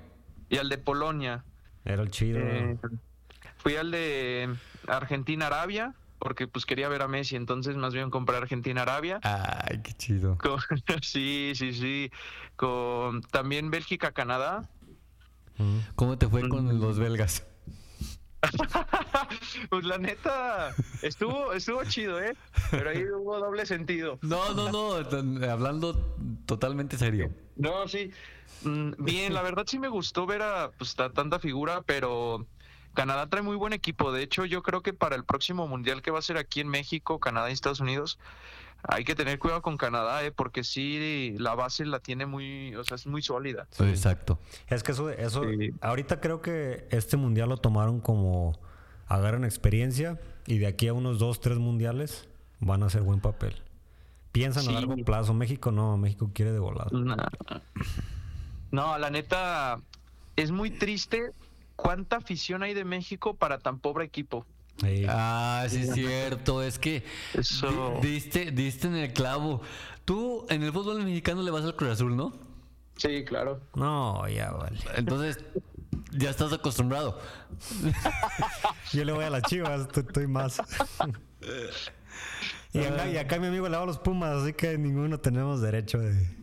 [0.50, 1.44] Y al de Polonia.
[1.86, 2.40] Era el chido.
[2.40, 2.78] Eh,
[3.58, 4.54] fui al de
[4.88, 9.20] Argentina-Arabia, porque pues quería ver a Messi, entonces más bien compré Argentina-Arabia.
[9.24, 10.38] Ay, qué chido.
[10.38, 10.60] Con-
[11.02, 12.12] sí, sí, sí.
[12.56, 14.70] Con también Bélgica-Canadá.
[15.58, 15.78] Mm.
[15.96, 17.46] ¿Cómo te fue con los belgas?
[19.70, 22.36] pues la neta, estuvo, estuvo chido, ¿eh?
[22.72, 24.18] Pero ahí hubo doble sentido.
[24.22, 25.94] No, no, no, hablando
[26.46, 27.32] totalmente serio.
[27.56, 28.12] No, sí.
[28.64, 32.46] Mm, Bien, la verdad sí me gustó ver a pues, ta- tanta figura, pero
[32.94, 34.12] Canadá trae muy buen equipo.
[34.12, 36.68] De hecho, yo creo que para el próximo mundial que va a ser aquí en
[36.70, 38.20] México, Canadá y Estados Unidos,
[38.84, 40.32] hay que tener cuidado con Canadá, ¿eh?
[40.32, 43.68] porque sí, la base la tiene muy, o sea, es muy sólida.
[43.80, 44.40] Exacto.
[44.68, 45.72] Es que eso, eso Sí.
[45.82, 48.58] ahorita creo que este mundial lo tomaron como
[49.08, 52.28] agarran experiencia y de aquí a unos dos, tres mundiales
[52.60, 53.56] van a hacer buen papel.
[54.32, 54.70] Piensan Sí.
[54.70, 55.34] a largo plazo.
[55.34, 56.90] México no, México quiere de volada.
[56.92, 57.28] Nah.
[58.72, 59.82] No, la neta,
[60.36, 61.32] es muy triste
[61.76, 64.46] cuánta afición hay de México para tan pobre equipo.
[65.08, 67.04] Ah, sí es cierto, es que
[67.34, 68.00] Eso.
[68.02, 69.62] diste, diste en el clavo.
[70.06, 72.34] Tú en el fútbol mexicano le vas al Cruz Azul, ¿no?
[72.96, 73.62] Sí, claro.
[73.76, 74.80] No, ya vale.
[74.96, 75.40] Entonces
[76.12, 77.20] ya estás acostumbrado.
[78.94, 80.62] Yo le voy a las chivas, estoy, estoy más.
[82.74, 85.62] y, acá, y acá mi amigo le va a los Pumas, así que ninguno tenemos
[85.62, 86.39] derecho de.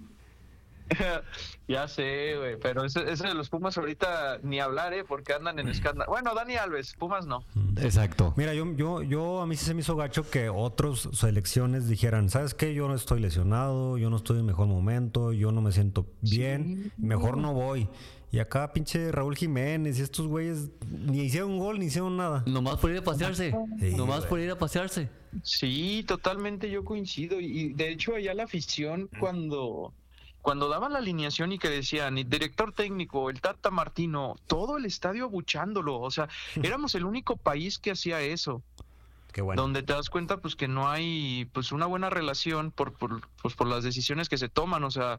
[1.69, 5.05] ya sé, güey, pero ese, ese de los Pumas ahorita ni hablar, ¿eh?
[5.05, 6.11] Porque andan en escándalo.
[6.11, 7.45] Bueno, Dani Alves, Pumas no.
[7.81, 8.35] Exacto.
[8.37, 12.31] Mira, yo, yo, yo a mí sí se me hizo gacho que otros selecciones dijeran,
[12.31, 12.75] ¿sabes qué?
[12.75, 16.93] Yo no estoy lesionado, yo no estoy en mejor momento, yo no me siento bien,
[16.97, 17.89] mejor no voy.
[18.33, 22.43] Y acá pinche Raúl Jiménez y estos güeyes ni hicieron un gol ni hicieron nada.
[22.47, 23.55] Nomás por ir a pasearse.
[23.79, 24.29] Sí, Nomás güey.
[24.29, 25.09] por ir a pasearse.
[25.43, 27.41] Sí, totalmente yo coincido.
[27.41, 29.95] Y y de hecho, allá la afición, cuando,
[30.47, 35.25] cuando daban la alineación y que decían, director técnico, el Tata Martino, todo el estadio
[35.25, 35.99] abuchándolo.
[35.99, 36.29] O sea,
[36.63, 38.63] éramos el único país que hacía eso.
[39.33, 39.61] Qué bueno.
[39.61, 43.55] donde te das cuenta pues que no hay pues una buena relación por, por, pues,
[43.55, 44.85] por las decisiones que se toman.
[44.85, 45.19] O sea,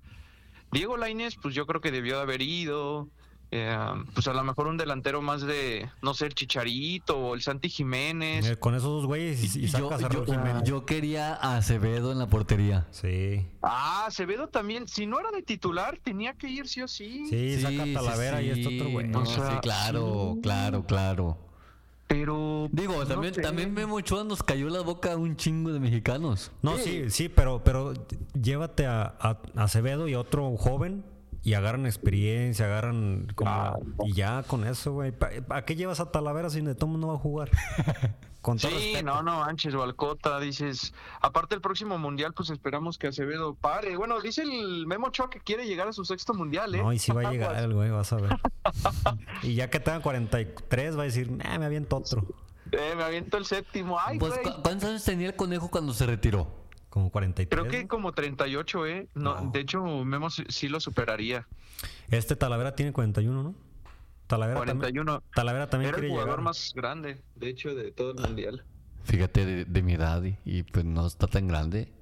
[0.72, 3.10] Diego Lainez, pues yo creo que debió de haber ido.
[3.52, 3.78] Eh,
[4.14, 7.70] pues a lo mejor un delantero más de, no sé, el Chicharito o el Santi
[7.70, 8.46] Jiménez.
[8.50, 10.64] Eh, Con esos dos güeyes y, y Yo, sacas a yo- Raúl Jiménez.
[10.66, 12.88] yo quería a Acevedo en la portería.
[12.92, 13.46] Sí.
[13.62, 17.26] Ah, Acevedo también, si no era de titular, tenía que ir sí o sí.
[17.30, 19.08] Sí, saca Talavera y este otro güey.
[19.08, 20.42] No, O sea, sí, claro, sí.
[20.42, 21.38] claro, claro.
[22.08, 22.70] Pero.
[22.72, 23.42] Digo, no también, sé.
[23.42, 26.52] también Memo Ochoa nos cayó la boca a un chingo de mexicanos.
[26.62, 27.94] No, sí, sí, pero, pero
[28.42, 31.04] llévate a, a- a Acevedo y a otro joven
[31.44, 33.50] y agarran experiencia, agarran como...
[33.52, 35.12] Ah, y ya con eso, güey.
[35.12, 37.50] ¿Para qué llevas a Talavera si de todo mundo va a jugar?
[38.42, 39.06] Con todo Sí, respeto.
[39.06, 40.94] no, no, Anches o Alcota, dices.
[41.20, 43.98] Aparte, el próximo mundial, pues esperamos que Acevedo pare.
[43.98, 46.82] Bueno, dice el Memo Ochoa que quiere llegar a su sexto mundial, ¿eh?
[46.82, 48.38] No, y si va a llegar el güey, vas a ver.
[49.44, 52.24] y ya que tenga 43, va a decir, "Nah, me aviento otro.
[52.72, 53.98] Eh, me aviento el séptimo.
[54.00, 54.44] Ay, Pues, güey.
[54.44, 56.48] ¿cu- ¿Cuántos años tenía el conejo cuando se retiró?
[56.90, 57.50] Como 43.
[57.62, 57.88] Creo que ¿no?
[57.90, 59.08] como 38, ¿eh?
[59.14, 59.52] No, No.
[59.52, 61.48] De hecho, Memo sí- lo superaría.
[62.10, 63.56] Este Talavera tiene 41, ¿no?
[64.28, 65.12] Talavera 41.
[65.14, 66.44] También, Talavera también Era el jugador llegar.
[66.44, 68.64] más grande, de hecho, de todo el mundial.
[69.04, 71.94] Fíjate, de, de mi edad y, y, pues no está tan grande.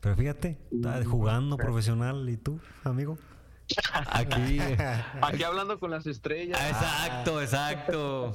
[0.00, 3.18] Pero fíjate, está jugando profesional y tú, amigo.
[4.10, 4.58] Aquí.
[5.22, 6.58] Aquí hablando con las estrellas.
[6.60, 8.32] Ah, exacto, exacto.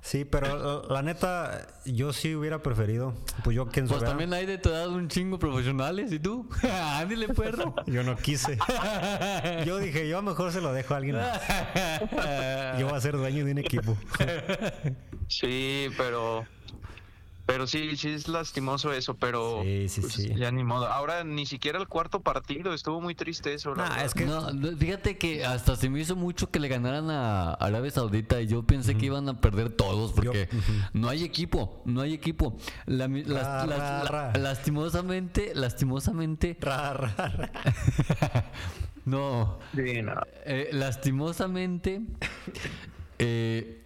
[0.00, 3.14] Sí, pero la, la neta, yo sí hubiera preferido.
[3.42, 6.48] Pues yo, ¿quién Pues también hay de tu edad un chingo profesionales, ¿y tú?
[6.62, 7.74] Ándale, perro.
[7.86, 8.58] Yo no quise.
[9.64, 11.40] Yo dije, yo mejor se lo dejo a alguien más.
[12.78, 13.96] Yo voy a ser dueño de un equipo.
[15.28, 16.46] Sí, pero.
[17.46, 20.34] Pero sí, sí es lastimoso eso, pero Sí, sí, pues, sí.
[20.34, 20.86] ya ni modo.
[20.86, 23.74] Ahora ni siquiera el cuarto partido, estuvo muy triste eso.
[23.74, 26.68] la Nah, es que No, no, fíjate que hasta se me hizo mucho que le
[26.68, 30.48] ganaran a Arabia Saudita y yo pensé que iban a perder todos porque
[30.94, 32.56] no hay equipo, no hay equipo.
[32.86, 37.52] La la- lastimosamente, lastimosamente, Ra, ra, ra.
[39.04, 40.14] no, Sí, no.
[40.46, 42.00] eh, lastimosamente
[43.18, 43.83] eh,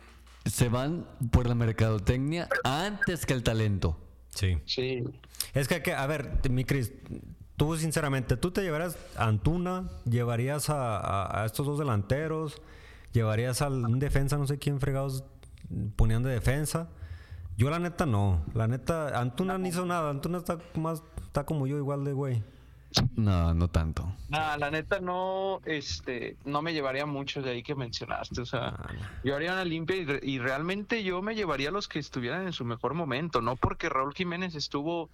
[0.48, 3.98] se van por la mercadotecnia antes que el talento.
[4.30, 4.58] Sí.
[4.66, 5.04] Sí.
[5.54, 6.92] Es que, que, a ver, mi Cris,
[7.56, 9.88] tú sinceramente, ¿tú te llevarías a Antuna?
[10.04, 12.60] ¿Llevarías a, a- a estos dos delanteros?
[13.12, 15.24] ¿Llevarías a un defensa, no sé quién fregados
[15.96, 16.88] ponían de defensa?
[17.56, 18.44] Yo la neta no.
[18.54, 20.10] La neta, Antuna no hizo nada.
[20.10, 22.42] Antuna está más, está como yo igual de güey.
[23.16, 24.10] No, no tanto.
[24.28, 28.74] Nah, la neta no, este, no me llevaría mucho de ahí que mencionaste, o sea,
[29.24, 32.46] yo haría una limpia y, re- y realmente yo me llevaría a los que estuvieran
[32.46, 35.10] en su mejor momento, no porque Raúl Jiménez estuvo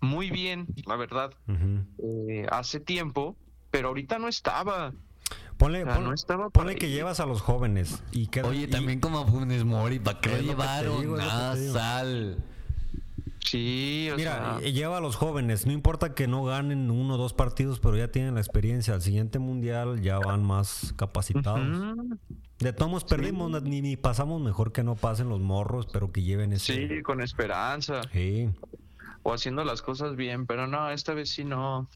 [0.00, 1.32] muy bien, la verdad,
[1.98, 3.36] eh, hace tiempo,
[3.70, 4.92] pero ahorita no estaba.
[5.58, 6.78] Ponle, O sea, pon- no estaba por ponle ahí.
[6.78, 8.02] que llevas a los jóvenes.
[8.12, 11.00] Y que, Oye, y- también como a Funes Mori, ¿para qué lo llevaron?
[11.00, 12.38] digo, Ah, sal.
[13.44, 15.64] Sí, o Mira, sea, lleva a los jóvenes.
[15.66, 18.94] No importa que no ganen uno o dos partidos, pero ya tienen la experiencia.
[18.94, 21.60] Al siguiente mundial ya van más capacitados.
[21.60, 22.12] mm,
[22.58, 26.52] De todos perdimos, ni, ni pasamos mejor que no pasen los morros, pero que lleven
[26.52, 26.88] ese.
[26.88, 28.50] sí, con esperanza, Sí.
[29.22, 31.88] o haciendo las cosas bien, pero no, esta vez sí no.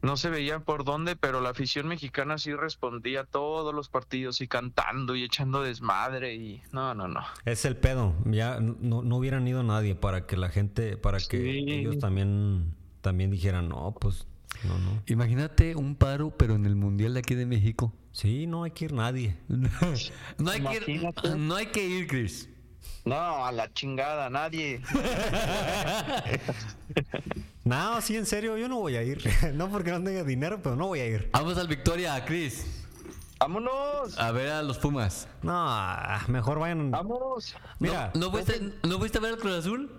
[0.00, 4.40] No se veía por dónde, pero la afición mexicana sí respondía a todos los partidos
[4.40, 7.20] y cantando y echando desmadre y no, no, no.
[7.44, 8.14] Es el pedo.
[8.24, 13.30] Ya no, no hubieran ido nadie para que la gente, para que ellos también, también
[13.30, 14.26] dijeran, no, pues,
[14.64, 15.02] no, no.
[15.06, 17.92] Imagínate un paro, pero en el Mundial de aquí de México.
[18.12, 19.36] Sí, no hay que ir nadie.
[19.48, 21.02] no, hay que ir,
[21.36, 22.48] no hay que ir, Chris.
[23.04, 24.80] No, a la chingada, nadie.
[27.68, 29.22] No, sí, en serio, yo no voy a ir.
[29.54, 31.28] no porque no tenga dinero, pero no voy a ir.
[31.34, 32.66] Vamos al Victoria, Chris.
[33.38, 34.18] ¡Vámonos!
[34.18, 35.28] A ver a los Pumas.
[35.42, 35.68] No,
[36.28, 36.90] mejor vayan.
[36.90, 37.54] ¡Vamos!
[37.78, 39.92] Mira, ¿No, no fuiste, ¿No fuiste a ver al Cruz Azul?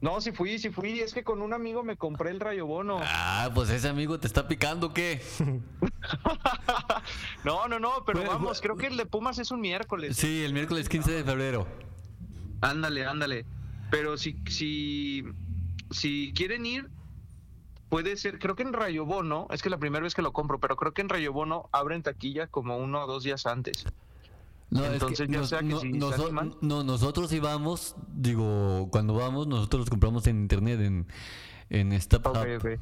[0.00, 1.00] No, sí fui, sí fui.
[1.00, 3.00] Es que con un amigo me compré el Rayo Bono.
[3.02, 5.20] Ah, pues ese amigo te está picando, ¿o ¿qué?
[7.44, 10.16] no, no, no, pero Bueno, vamos, creo que el de Pumas es un miércoles.
[10.16, 11.89] Sí, el miércoles 15 de febrero.
[12.60, 13.46] Ándale, ándale.
[13.90, 15.24] Pero si, si,
[15.90, 16.88] si quieren ir,
[17.88, 20.60] puede ser, creo que en Rayo Bono, es que la primera vez que lo compro,
[20.60, 23.84] pero creo que en Rayo Bono abren taquilla como uno o dos días antes.
[24.70, 26.54] No, es Entonces, ya sea que si se noso- animan.
[26.60, 31.06] no, nosotros íbamos, digo, cuando vamos, nosotros los compramos en internet, en,
[31.70, 32.80] en ok.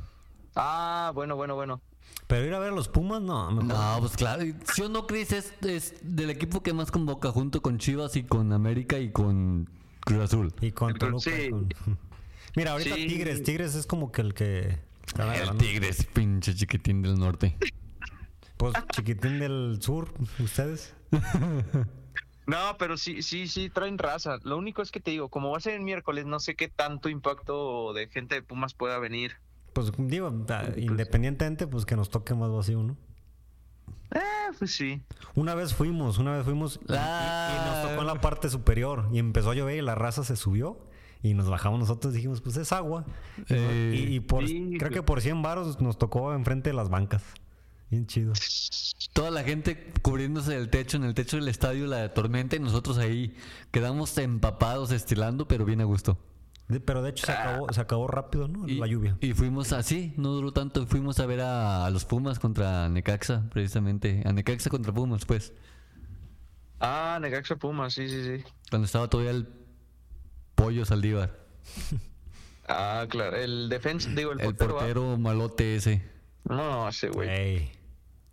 [0.54, 1.80] Ah, bueno, bueno, bueno.
[2.26, 3.50] Pero ir a ver a los Pumas, no.
[3.50, 4.42] mejor- No, pues claro,
[4.74, 8.24] si o no, Chris, es, es del equipo que más convoca junto con Chivas y
[8.24, 9.68] con América y con
[10.00, 10.54] Cruz Azul.
[10.60, 11.50] Y con Toluca, sí.
[11.50, 11.68] con-
[12.56, 13.06] Mira, ahorita Sí.
[13.06, 14.78] Tigres, Tigres es como que el que.
[15.18, 15.56] El.
[15.58, 17.56] Tigres, pinche chiquitín del norte.
[18.56, 20.94] Pues chiquitín del sur, ustedes.
[22.46, 24.38] No, pero sí, sí, sí, traen raza.
[24.42, 26.68] Lo único es que te digo, como va a ser el miércoles, no sé qué
[26.68, 29.36] tanto impacto de gente de Pumas pueda venir.
[29.72, 32.96] Pues digo, ah, independientemente, pues que nos toque más vacío, ¿no?
[34.14, 34.20] Eh,
[34.58, 35.02] pues sí.
[35.34, 37.64] Una vez fuimos, una vez fuimos y, y- y Ah.
[37.82, 40.78] nos tocó en la parte superior y empezó a llover y la raza se subió
[41.22, 43.04] y nos bajamos nosotros dijimos, pues es agua.
[43.36, 46.74] Y- Eh, y, y por, sí, creo que por 100 varos nos tocó enfrente de
[46.74, 47.22] las bancas.
[47.90, 48.32] Bien chido.
[49.14, 52.98] Toda la gente cubriéndose del techo, en el techo del estadio, la tormenta, y nosotros
[52.98, 53.34] ahí
[53.70, 56.18] quedamos empapados, estilando, pero bien a gusto.
[56.68, 58.68] De- pero de hecho se acabó, se acabó rápido, ¿no?
[58.68, 59.16] Y, la lluvia.
[59.20, 60.86] Y fuimos así, no duró tanto.
[60.86, 64.22] Fuimos a ver a, a los Pumas contra Necaxa, precisamente.
[64.26, 65.52] A Necaxa contra Pumas, pues.
[66.80, 68.44] Ah, Necaxa Pumas, sí, sí, sí.
[68.70, 69.48] Cuando estaba todavía el
[70.54, 71.38] pollo Saldívar.
[72.70, 73.34] Ah, claro.
[73.38, 74.74] El defensa, digo, el, El portero.
[74.74, 74.80] ¿va?
[74.80, 76.02] portero malote ese.
[76.44, 77.26] No, ese güey.
[77.30, 77.72] Ey.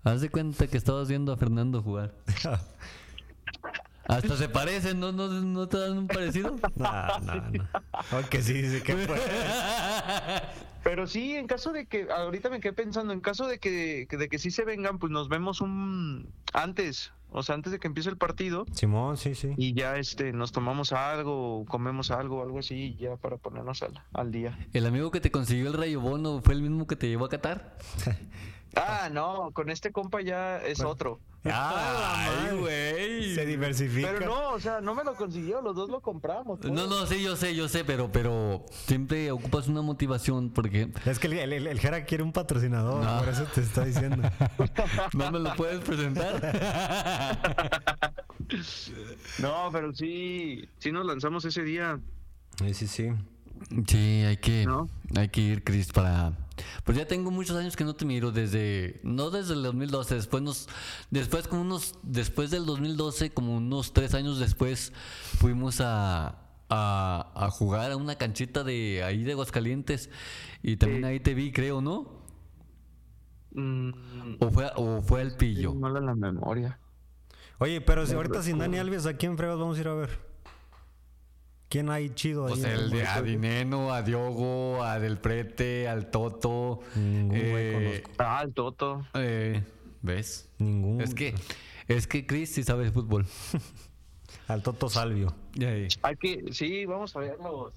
[0.04, 2.14] Haz de cuenta que estabas viendo a Fernando jugar.
[4.08, 6.56] Hasta se parecen, ¿no, no, no te dan un parecido?
[6.76, 7.68] No, no, no.
[8.12, 9.20] Aunque sí, dice que fue.
[10.84, 14.30] Pero sí, en caso de que, ahorita me quedé pensando, en caso de que, de
[14.30, 18.08] que sí se vengan, pues nos vemos un antes, o sea, antes de que empiece
[18.10, 19.54] el partido Simón, sí, sí.
[19.58, 24.32] y ya este nos tomamos algo, comemos algo, algo así, ya para ponernos al, al
[24.32, 24.60] día.
[24.74, 27.30] El amigo que te consiguió el rayo bono fue el mismo que te llevó a
[27.30, 27.78] Qatar.
[28.78, 31.22] Ah, no, con este compa ya es otro.
[31.52, 33.36] Ay, güey.
[33.36, 34.10] Se diversifica.
[34.14, 36.60] Pero no, o sea, no me lo consiguió, los dos lo compramos.
[36.60, 36.72] pues.
[36.74, 41.20] No, no, sí, yo sé, yo sé, pero, pero siempre ocupas una motivación porque Es
[41.20, 43.20] que el, el, el- el Jera quiere un patrocinador, No.
[43.20, 44.30] por eso te está diciendo.
[45.14, 47.36] no me lo puedes presentar.
[49.40, 52.00] No, pero sí, sí nos lanzamos ese día.
[52.60, 53.12] Sí, sí, sí.
[53.88, 54.90] Sí, hay que, ¿No?
[55.16, 56.38] hay que ir, Chris, para...
[56.84, 59.02] Pues ya tengo muchos años que no te miro desde...
[59.04, 60.70] No desde el 2012, después nos...
[61.12, 61.96] Después como unos...
[62.04, 64.94] Después del 2012, como unos tres años después,
[65.38, 66.42] fuimos a...
[66.68, 70.10] A, a jugar a una canchita de ahí de Aguascalientes
[70.64, 72.26] y también ahí te vi, creo, ¿no?
[73.52, 73.92] Mm,
[74.40, 75.76] ¿O fue, o fue el pillo?
[75.76, 76.80] mala la memoria.
[77.60, 80.25] Oye, pero si ahorita sin Dani Alves, ¿a quién fregas vamos a ir a ver?
[81.76, 82.54] ¿Quién hay chido ahí?
[82.54, 86.80] Pues el de a Dineno, a Diogo, a Del Prete, al Toto.
[86.96, 88.24] Ningún güey eh, conozco.
[88.24, 89.06] Ah, el Toto.
[89.14, 89.62] eh,
[90.02, 90.50] ¿Ves?
[90.58, 91.02] Ningún.
[91.02, 91.36] Es que,
[91.90, 93.26] es que Chris sí sabe de fútbol.
[94.48, 95.36] Al Toto Salvio.
[96.02, 97.74] Hay que, sí, vamos a verlos.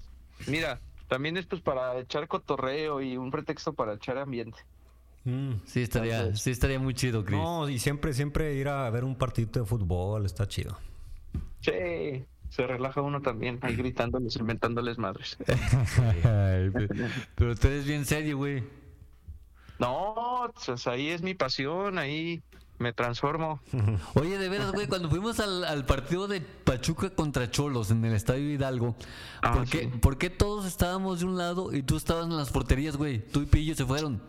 [0.47, 0.79] Mira,
[1.09, 4.59] también es pues para echar cotorreo y un pretexto para echar ambiente.
[5.25, 5.55] Mm.
[5.65, 7.37] Sí estaría, sí estaría muy chido, Chris.
[7.37, 10.77] No, y siempre, siempre ir a ver un partidito de fútbol, está chido.
[11.59, 15.37] Sí, se relaja uno también ahí gritándoles, inventándoles madres.
[17.35, 18.63] Pero tú eres bien serio, güey.
[19.79, 22.41] No, pues ahí es mi pasión, ahí
[22.79, 23.59] me transformo.
[24.15, 28.13] Oye, de veras, güey, cuando fuimos al, al partido de Pachuca contra Cholos en el
[28.13, 28.95] Estadio Hidalgo,
[29.41, 29.87] Ah, ¿por, qué, sí.
[30.01, 33.19] por qué todos estábamos de un lado y tú estabas en las porterías, güey?
[33.19, 34.21] Tú y Pillo se fueron.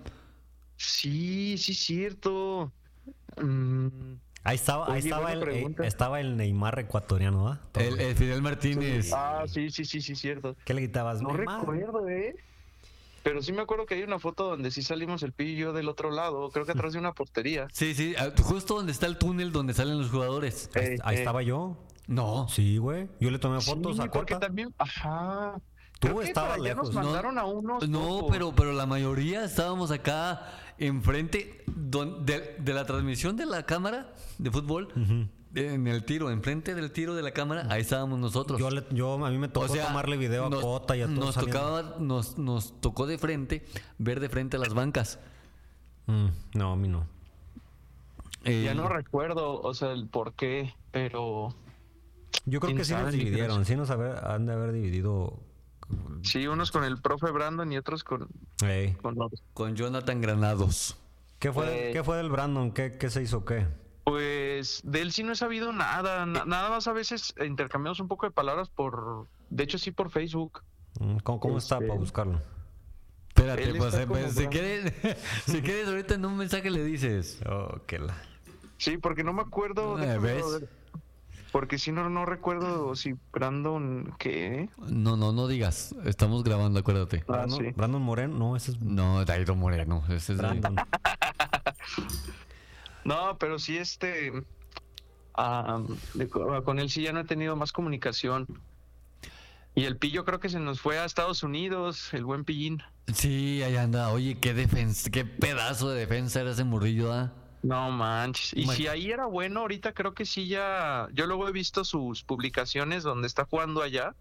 [0.76, 2.72] Sí, sí, cierto.
[3.42, 3.88] Mm,
[4.42, 7.60] Ahí estaba, ahí estaba, el, eh, estaba el Neymar ecuatoriano, ¿ah?
[7.74, 9.12] El, el Fidel Martínez.
[9.14, 10.56] ah, sí, sí, sí, sí, cierto.
[10.64, 11.20] ¿Qué le gritabas?
[11.20, 11.60] No Neymar.
[11.60, 12.34] recuerdo, ¿eh?
[13.22, 15.72] Pero sí me acuerdo que hay una foto donde sí salimos el pillo y yo
[15.74, 17.68] del otro lado, creo que atrás de una portería.
[17.70, 20.70] Sí, sí, ah, justo donde está el túnel donde salen los jugadores.
[20.74, 21.76] Ahí, Eh, ahí eh, estaba yo.
[22.06, 22.48] No.
[22.48, 23.08] Sí, güey.
[23.20, 24.46] Yo le tomé Sí, fotos a porque Cota.
[24.46, 25.60] también, ajá.
[26.00, 26.86] Tú estabas para allá lejos.
[26.86, 27.86] nos No, mandaron a unos.
[27.90, 30.46] No, pero, pero la mayoría estábamos acá
[30.80, 34.88] enfrente don- de, de la transmisión de la cámara de fútbol,
[35.54, 38.58] en el tiro, enfrente del tiro de la cámara, ahí estábamos nosotros.
[38.58, 41.18] Yo, le- yo- a mí me tocó tomarle video a nos- Cota y a todos.
[41.18, 43.64] nos tocaba, nos, nos tocó de frente,
[43.98, 45.18] ver de frente a las bancas.
[46.06, 47.06] Mm, no, a mí no.
[48.44, 51.54] Eh, Ya no recuerdo, o sea, el por qué, pero
[52.46, 53.64] Yo creo ¿Quién que sí nos dividieron.
[53.66, 55.38] Sí nos haber- han de haber dividido.
[56.22, 58.28] Sí, unos con el profe Brandon y otros con,
[59.02, 59.16] con
[59.54, 60.96] con Jonathan Granados.
[61.38, 62.72] ¿Qué fue, Pues- ¿Qué fue del Brandon?
[62.72, 63.66] ¿Qué, qué se hizo qué?
[64.04, 68.08] Pues de él sí no he sabido nada, na- nada más a veces intercambiamos un
[68.08, 70.62] poco de palabras por, de hecho sí por Facebook.
[70.98, 72.40] Mm, ¿Cómo, cómo está Este- para buscarlo?
[73.28, 74.92] Espérate, Él pues, eh, pues, si quieres,
[75.46, 77.40] si quieres ahorita en un mensaje le dices.
[77.48, 78.14] Oh, qué la.
[78.76, 79.98] Sí, porque no me acuerdo.
[80.02, 80.44] Eh, ¿ves?
[80.60, 80.68] ver.
[81.52, 84.68] Porque si no, no recuerdo si Brandon, ¿qué?
[84.88, 85.94] No, no, no digas.
[86.04, 87.24] Estamos grabando, acuérdate.
[87.28, 87.70] Ah, Brandon, sí.
[87.76, 90.04] Brandon Moreno, no, ese es No, Dairo Moreno.
[90.08, 90.76] Ese es Brandon.
[93.04, 94.32] No, pero sí este...
[95.34, 95.80] ah,
[96.14, 98.46] de- con él sí ya no he tenido más comunicación.
[99.74, 102.82] Y el pillo creo que se nos fue a Estados Unidos, el buen pillín.
[103.12, 104.10] Sí, ahí anda.
[104.10, 107.32] Oye, qué defensa, qué pedazo de defensa era ese morrillo, ¿ah?
[107.62, 108.52] No manches.
[108.54, 111.08] Y si ahí era bueno, ahorita creo que sí ya...
[111.12, 114.14] Yo luego he visto sus publicaciones donde está jugando allá.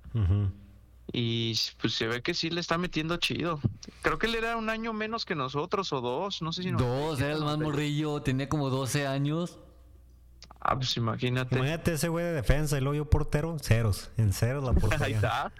[1.12, 3.60] Y pues se ve que sí le está metiendo chido.
[4.04, 6.78] Creo que él era un año menos que nosotros o dos, no sé si no.
[6.78, 9.58] Dos, era el más morrillo, tenía como 12 años.
[10.60, 11.56] Ah, pues imagínate.
[11.56, 14.12] Imagínate ese güey de defensa y luego yo portero, ceros.
[14.18, 15.16] En ceros la Ahí portería.
[15.16, 15.52] está.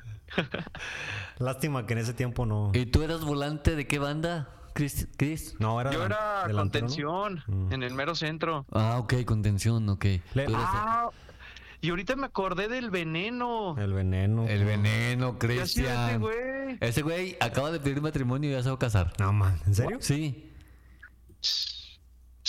[1.40, 2.72] Lástima que en ese tiempo no.
[2.76, 5.08] ¿Y tú eras volante de qué banda, Chris?
[5.18, 5.56] Chris?
[5.60, 7.74] No, era Yo era contención Mm.
[7.74, 8.66] en el mero centro.
[8.72, 10.06] Ah, ok, contención, ok.
[10.34, 11.10] Le- Ah,
[11.82, 13.76] y ahorita me acordé del veneno.
[13.78, 14.48] El veneno.
[14.48, 15.74] el veneno, ¿Qué hacía ese
[16.18, 16.22] Cristian.
[16.22, 16.78] güey?
[16.82, 19.14] Ese güey acaba de pedir matrimonio y ya se va a casar.
[19.20, 19.98] No, man, ¿en serio?
[20.02, 20.52] Sí,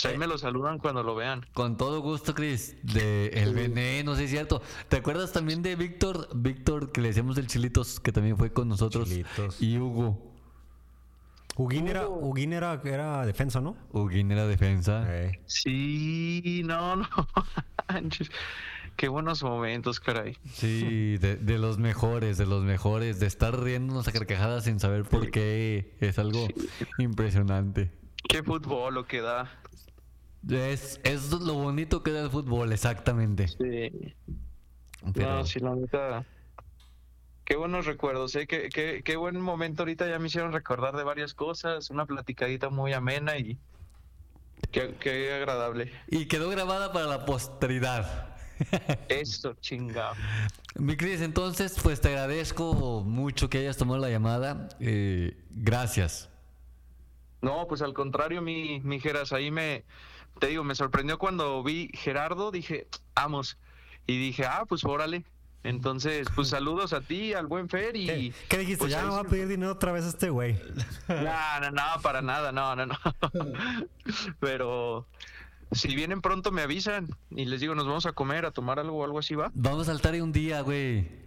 [0.03, 1.45] ahí me lo saludan cuando lo vean.
[1.53, 2.75] con todo gusto, Chris.
[2.83, 4.61] De El Veneno, sí es cierto.
[4.89, 6.27] ¿Te acuerdas también de Víctor?
[6.35, 9.07] Víctor, que le decíamos del Chilitos, que también fue con nosotros.
[9.09, 9.61] Chilitos.
[9.61, 10.30] Y Hugo.
[11.61, 13.77] Huguín era, Huguín era, era defensa, ¿no?
[13.91, 15.05] Huguín era defensa.
[15.07, 15.39] Eh.
[15.45, 17.07] Sí, no, no.
[18.97, 20.37] Qué buenos momentos, caray.
[20.53, 23.19] Sí, de, de los mejores, de los mejores.
[23.19, 25.95] De estar riéndonos a carcajadas sin saber por qué.
[25.99, 26.47] Es algo
[26.97, 27.91] impresionante.
[28.27, 29.49] Qué fútbol lo que da.
[30.49, 33.47] Es, es lo bonito que da el fútbol, exactamente.
[33.47, 34.15] Sí.
[35.13, 36.25] Pero- No, sí, la neta.
[37.45, 38.47] Qué buenos recuerdos, ¿eh?
[38.47, 41.89] Qué, qué, qué buen momento ahorita ya me hicieron recordar de varias cosas.
[41.89, 43.57] Una platicadita muy amena y
[44.71, 45.91] qué, qué agradable.
[46.07, 48.35] Y quedó grabada para la posteridad.
[49.09, 50.15] Esto, chingado.
[50.75, 54.69] Mi Cris, entonces, pues te agradezco mucho que hayas tomado la llamada.
[54.79, 56.29] Eh, gracias.
[57.41, 59.83] No, pues al contrario, mi, mi Geras, ahí me,
[60.39, 63.57] te digo, me sorprendió cuando vi Gerardo, dije, vamos.
[64.05, 65.23] Y dije, ah, pues órale.
[65.63, 68.05] Entonces, pues saludos a ti, al buen Fer y...
[68.07, 68.79] ¿Qué, qué dijiste?
[68.79, 70.59] pues, ya me va a pedir dinero otra vez este güey.
[71.07, 72.95] No, no, no, para nada, no, no, no.
[74.39, 75.07] Pero
[75.71, 78.97] si vienen pronto me avisan y les digo, nos vamos a comer, a tomar algo
[78.97, 79.51] o algo así, ¿va?
[79.53, 81.21] Vamos al Altaria un día, güey.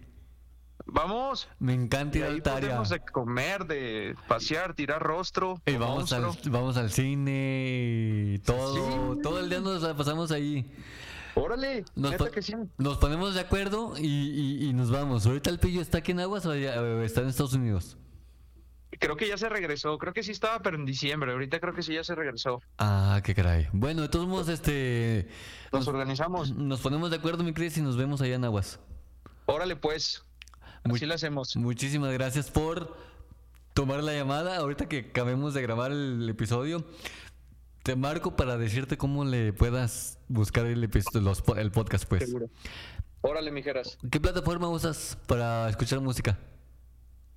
[0.85, 1.49] Vamos.
[1.59, 2.69] Me encanta ir al ahí Altaria.
[2.69, 5.61] podemos de comer, de pasear, tirar rostro.
[5.65, 9.15] Y vamos al, vamos al cine y todo.
[9.15, 9.21] Sí.
[9.23, 10.65] Todo el día nos la pasamos ahí.
[11.35, 12.53] Órale, Nos, neta po- que sí.
[12.77, 15.25] nos ponemos de acuerdo y, y- y nos vamos.
[15.25, 16.53] Ahorita el pillo está aquí en Aguas o o
[17.01, 17.97] está en Estados Unidos.
[18.97, 21.33] Creo que ya se regresó, creo que sí estaba, pero en diciembre.
[21.33, 22.61] Ahorita creo que sí ya se regresó.
[22.77, 23.67] Ah, qué caray.
[23.73, 25.27] Bueno, de todos modos, este.
[25.73, 26.55] Nos organizamos.
[26.55, 28.79] Nos ponemos de acuerdo, mi Cris, y nos vemos allá en Aguas.
[29.47, 30.23] Órale, pues.
[30.85, 31.57] Muy- Así lo hacemos.
[31.57, 32.95] Muchísimas gracias por
[33.73, 34.55] tomar la llamada.
[34.55, 36.85] Ahorita que acabemos de grabar el episodio,
[37.85, 40.89] te marco para decirte cómo le puedas buscar el,
[41.21, 42.25] los el podcast, pues.
[42.25, 42.49] Seguro.
[43.21, 43.99] Órale, mijeras.
[44.09, 46.39] ¿Qué plataforma usas para escuchar música?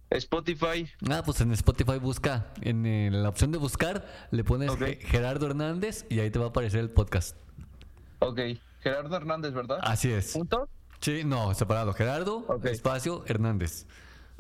[0.09, 0.89] Spotify.
[1.11, 6.07] Ah, pues en Spotify busca, en eh, la opción de buscar, le pones Gerardo Hernández
[6.09, 7.37] y ahí te va a aparecer el podcast.
[8.21, 8.41] Ok.
[8.81, 9.81] Gerardo Hernández, ¿verdad?
[9.83, 10.33] Así es.
[10.33, 10.67] ¿Punto?
[11.01, 11.93] Sí, no, separado.
[11.93, 12.65] Gerardo, Ok.
[12.65, 13.87] espacio, Hernández.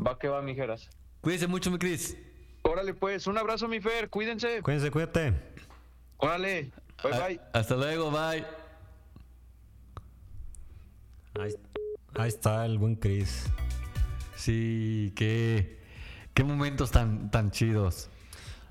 [0.01, 0.89] Va que va, mijeras.
[1.21, 2.17] Cuídense mucho, mi Cris.
[2.63, 3.27] Órale, pues.
[3.27, 4.09] Un abrazo, mi Fer.
[4.09, 4.63] Cuídense.
[4.63, 5.35] Cuídense, cuídate.
[6.19, 6.73] Órale.
[7.03, 7.41] Bye, Ah, bye.
[7.53, 8.45] Hasta luego, bye.
[11.41, 11.55] Ahí,
[12.15, 13.45] ahí está el buen Chris.
[14.37, 15.81] Sí, qué,
[16.35, 18.09] qué momentos tan, tan chidos.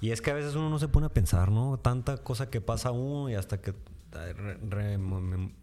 [0.02, 1.78] Y es que a veces uno no se pone a pensar, ¿no?
[1.78, 3.74] Tanta cosa que pasa uno y hasta que
[4.12, 4.58] re-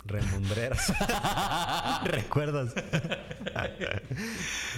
[0.07, 0.93] remembreras.
[2.05, 2.74] ¿Recuerdas?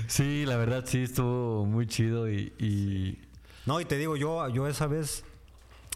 [0.08, 3.18] Sí, la verdad sí estuvo muy chido y, y-
[3.64, 5.24] No, y te digo, yo, yo esa vez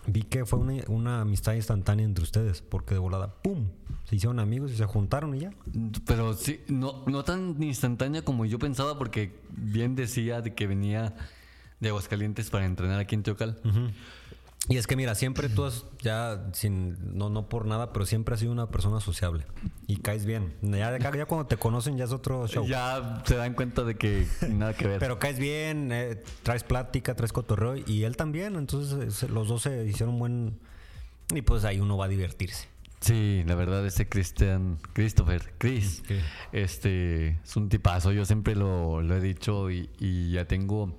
[0.06, 3.68] vi que fue una, una amistad instantánea entre ustedes, porque de volada, ¡pum!
[4.04, 5.52] Se hicieron amigos y se juntaron y ya.
[6.04, 11.14] pero sí, no, no tan instantánea como yo pensaba porque bien decía de que venía
[11.78, 13.60] de Aguascalientes para entrenar aquí en Teocal.
[14.68, 18.34] Y es que mira, siempre tú has, ya sin, no, no por nada, pero siempre
[18.34, 19.44] has sido una persona sociable.
[19.88, 20.54] Y caes bien.
[20.62, 20.96] Ya,
[21.26, 22.64] cuando te conocen ya es otro show.
[22.66, 25.00] Ya se dan cuenta de que nada que ver.
[25.00, 28.54] Pero caes bien, eh, traes plática, traes cotorreo y él también.
[28.54, 30.58] Entonces eh, los dos se hicieron buen...
[31.34, 32.68] Y pues ahí uno va a divertirse.
[33.00, 36.18] Sí, la verdad, ese Christian, Christopher, Chris, Sí.
[36.52, 38.12] este, es un tipazo.
[38.12, 40.98] Yo siempre lo, lo he dicho y, y ya tengo,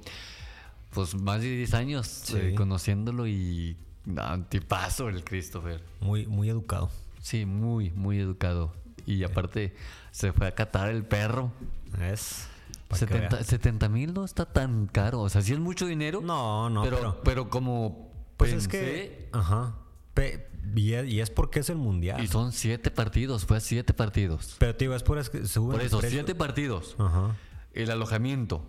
[0.93, 2.37] pues, más de 10 años Sí.
[2.37, 5.81] eh, conociéndolo y, un tipazo el Christopher.
[5.99, 6.89] Muy, muy educado.
[7.21, 8.73] Sí, muy, muy educado.
[9.05, 9.75] Y aparte,
[10.11, 11.51] se fue a catar el perro.
[12.01, 12.47] Es...
[12.87, 13.93] pa' que 70 vea.
[13.93, 15.21] mil no está tan caro.
[15.21, 16.21] O sea, sí es mucho dinero.
[16.21, 19.29] No, no, pero, pero- pero como Pues es pensé, que...
[19.33, 19.75] Ajá.
[20.13, 22.23] Pe- y, es, y es porque es el mundial.
[22.23, 24.55] Y son siete partidos, fue a siete partidos.
[24.59, 26.09] Pero te digo, es por, es que Por eso, precio.
[26.19, 26.95] siete partidos.
[26.99, 27.35] Ajá.
[27.73, 28.65] El alojamiento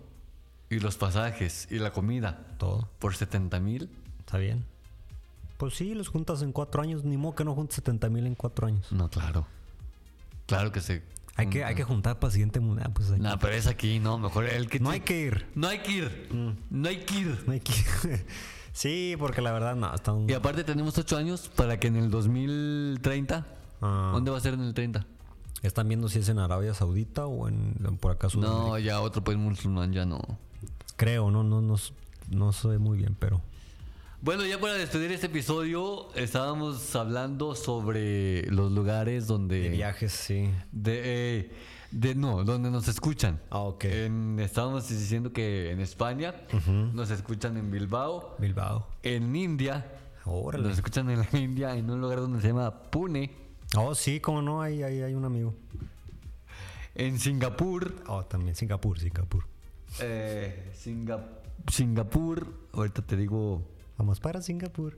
[0.73, 2.89] y los pasajes y la comida Todo.
[2.99, 3.89] por 70 mil.
[4.19, 4.65] Está bien.
[5.57, 7.03] Pues sí, los juntas en cuatro años.
[7.03, 8.91] Ni modo que no juntes 70 mil en cuatro años.
[8.91, 9.47] No, claro.
[10.45, 11.03] Claro que se.
[11.35, 12.91] Hay que, hay que juntar para siguiente mundial.
[12.93, 14.17] Pues hay- No, pero es aquí, no.
[14.17, 14.79] Mejor el que.
[14.79, 15.45] no te- hay que ir.
[15.55, 16.27] No hay que ir.
[16.69, 17.43] No hay que ir.
[17.47, 18.25] No hay que
[18.73, 19.93] Sí, porque la verdad no.
[19.93, 20.27] Está un...
[20.29, 23.45] Y aparte tenemos ocho años para que en el 2030.
[23.81, 24.11] Ah.
[24.13, 25.05] ¿Dónde va a ser en el 30?
[25.61, 28.67] Están viendo si es en Arabia Saudita o en, en por acá Sudamérica.
[28.67, 30.19] No, ya otro país musulmán ya no.
[30.95, 31.75] Creo, no, no, no,
[32.29, 33.41] no sé muy bien, pero.
[34.21, 39.59] Bueno, ya para despedir este episodio, estábamos hablando sobre los lugares donde.
[39.61, 40.49] De viajes, sí.
[40.71, 41.51] De, eh,
[41.91, 43.41] de no, donde nos escuchan.
[43.49, 43.83] Ah, ok.
[43.85, 46.33] En- estábamos diciendo que en España
[46.93, 48.87] nos escuchan en Bilbao, Bilbao.
[49.03, 49.85] en India,
[50.25, 50.63] Órale.
[50.69, 53.31] nos escuchan en la India, en un lugar donde se llama Pune,
[53.75, 55.53] Oh, sí, cómo no, ahí, ahí hay un amigo.
[56.95, 59.45] en Singapur, Oh, también Singapur, Singapur.
[59.99, 61.25] Eh, Singa-
[61.71, 63.61] Singapur, ahorita te digo,
[63.97, 64.97] Vamos para Singapur.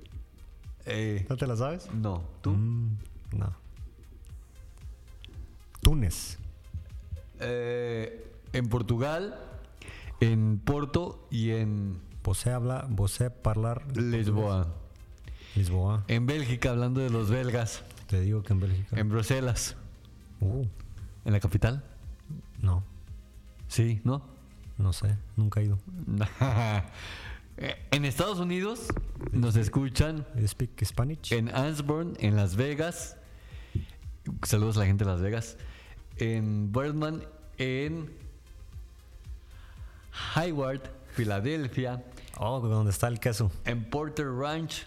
[0.85, 1.91] eh, ¿No te la sabes?
[1.93, 2.97] no, tú, Mm,
[3.33, 3.53] no.
[5.81, 6.37] Túnez.
[7.39, 9.37] Eh, en Portugal,
[10.21, 14.67] en Porto y en Vosé habla, vosé hablar Lisboa.
[15.55, 16.03] Lisboa.
[16.07, 18.99] En Bélgica, hablando de los belgas, Te digo que en Bélgica.
[18.99, 19.75] en Bruselas,
[20.41, 20.65] Uh,
[21.25, 21.83] en la capital.
[22.61, 22.83] no,
[23.67, 24.23] Sí, ¿no?
[24.77, 25.79] No sé, nunca he ido.
[27.91, 28.87] en Estados Unidos
[29.31, 31.31] nos escuchan You speak Spanish?
[31.33, 33.17] en Ansburn, en Las Vegas.
[34.43, 35.57] Saludos a la gente de Las Vegas.
[36.17, 37.23] En Birdman,
[37.57, 38.09] en
[40.35, 40.81] Hayward,
[41.13, 42.03] Filadelfia,
[42.37, 43.49] Oh, ¿dónde está el queso?
[43.63, 44.85] en Porter Ranch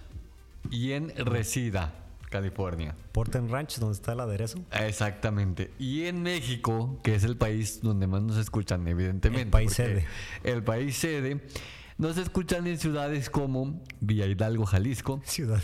[0.70, 1.94] y en Resida.
[2.28, 2.94] California.
[3.12, 4.58] Porten Ranch, donde está el aderezo.
[4.72, 5.72] Exactamente.
[5.78, 9.42] Y en México, que es el país donde más nos escuchan, evidentemente.
[9.42, 10.06] El país sede.
[10.44, 11.40] El país sede.
[11.98, 15.60] Nos escuchan en ciudades como Villa Hidalgo, Jalisco, Ciudad.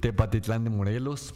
[0.00, 1.34] Tepatitlán de Morelos.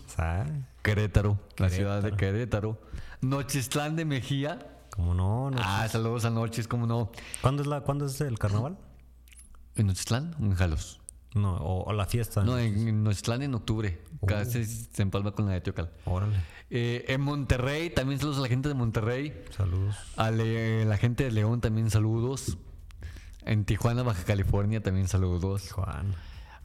[0.82, 2.80] Querétaro, la ciudad de Querétaro,
[3.20, 4.58] Nochistlán de Mejía.
[4.90, 5.58] Como no, no.
[5.60, 7.12] Ah, saludos a Noches, como no.
[7.42, 8.78] ¿Cuándo es la, ¿cuándo es el carnaval?
[9.76, 10.97] ¿En Nochistlán o en Jalos?
[11.34, 12.42] No, o, o la fiesta.
[12.42, 14.02] No, en, en Nochistlán en octubre.
[14.26, 15.90] Casi se empalma con la de Teocal.
[16.04, 16.36] Órale.
[16.70, 19.44] Eh, en Monterrey, también saludos a la gente de Monterrey.
[19.56, 19.96] Saludos.
[20.16, 22.56] A Le- la gente de León también saludos.
[23.44, 25.70] En Tijuana, Baja California también saludos.
[25.72, 26.14] Juan.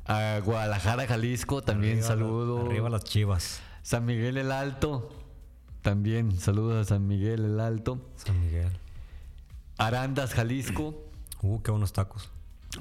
[0.06, 2.66] A Guadalajara, Jalisco también Arriba saludos.
[2.66, 3.62] Arriba las chivas.
[3.84, 5.10] San Miguel el Alto
[5.82, 8.00] también saludos a San Miguel el Alto.
[8.16, 8.70] San Miguel.
[9.78, 11.04] Arandas, Jalisco.
[11.42, 12.30] Uh, qué buenos tacos.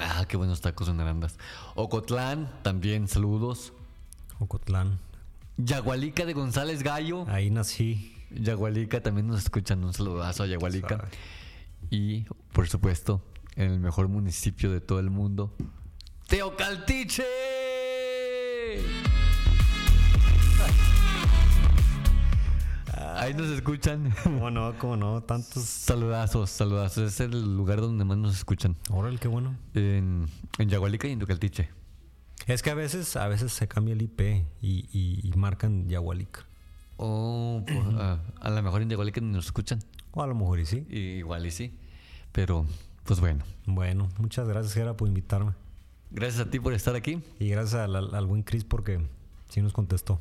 [0.01, 1.37] Ah, qué buenos tacos en Arandas.
[1.75, 3.73] Ocotlán también saludos.
[4.39, 4.99] Ocotlán.
[5.59, 7.27] Yagualica de González Gallo.
[7.29, 8.17] Ahí nací.
[8.31, 9.85] Yagualica también nos escuchan.
[9.85, 11.09] Un saludazo a Yagualica.
[11.91, 13.23] Y, por supuesto,
[13.57, 15.55] en el mejor municipio de todo el mundo,
[16.29, 17.25] Teocaltiche.
[23.21, 24.13] Ahí nos escuchan.
[24.25, 24.77] ¿Cómo no?
[24.79, 25.23] ¿Cómo no?
[25.23, 25.63] Tantos.
[25.65, 27.13] Saludazos, saludazos.
[27.13, 28.77] Es el lugar donde más nos escuchan.
[28.91, 29.57] Órale, qué bueno.
[29.75, 30.27] En,
[30.59, 31.71] en Yagualica y en Teocaltiche.
[32.47, 34.21] Es que a veces, a veces se cambia el IP
[34.61, 36.47] y, y- y marcan Yahualica.
[36.97, 39.79] Oh, por- a, a lo mejor en Yagualica ni nos escuchan.
[40.13, 40.87] O a lo mejor y sí.
[40.91, 41.79] Y igual y sí.
[42.33, 42.67] Pero,
[43.05, 43.45] pues bueno.
[43.67, 45.53] Bueno, muchas gracias, Gera, por invitarme.
[46.11, 47.23] Gracias a ti por estar aquí.
[47.39, 49.01] Y gracias al- al buen Chris porque
[49.49, 50.21] sí nos contestó.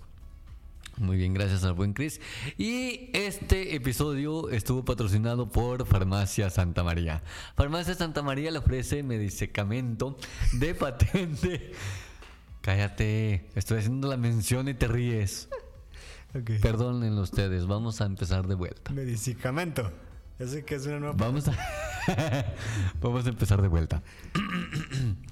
[0.97, 2.21] Muy bien, gracias al buen Chris.
[2.57, 7.23] Y este episodio estuvo patrocinado por Farmacia Santa María.
[7.55, 10.17] Farmacia Santa María le ofrece medicamento
[10.53, 11.71] de patente.
[12.61, 15.49] Cállate, estoy haciendo la mención y te ríes.
[16.61, 18.91] Perdonen ustedes, vamos a empezar de vuelta.
[18.91, 19.91] Medicamento.
[20.39, 21.15] Ese que es una nueva.
[21.17, 21.53] Vamos a,
[23.01, 24.01] vamos a empezar de vuelta.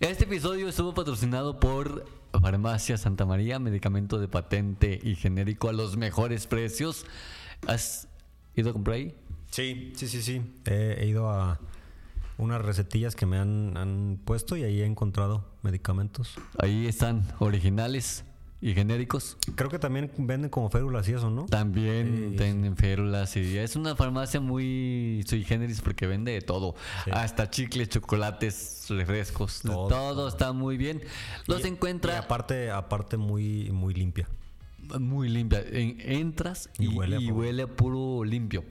[0.00, 2.04] Este episodio estuvo patrocinado por
[2.40, 7.06] Farmacia Santa María, medicamento de patente y genérico a los mejores precios.
[7.68, 8.08] ¿Has
[8.56, 9.14] ido a comprar ahí?
[9.50, 10.42] Sí, sí, sí, sí.
[10.64, 11.60] He, he ido a
[12.38, 16.34] unas recetillas que me han, han puesto y ahí he encontrado medicamentos.
[16.58, 18.24] Ahí están originales
[18.66, 19.36] y genéricos.
[19.56, 21.44] Creo que también venden como férulas y eso, ¿no?
[21.44, 26.74] También Sí, tienen férulas y es una farmacia muy sui generis porque vende de todo.
[27.04, 27.10] Sí.
[27.12, 29.60] Hasta chicles, chocolates, refrescos.
[29.60, 31.02] Todo, Todo, está muy bien.
[31.46, 34.26] Los Y- encuentra y aparte, aparte muy, muy limpia.
[34.98, 35.62] muy limpia.
[35.70, 38.64] En- entras y, Y huele a y huele a puro limpio.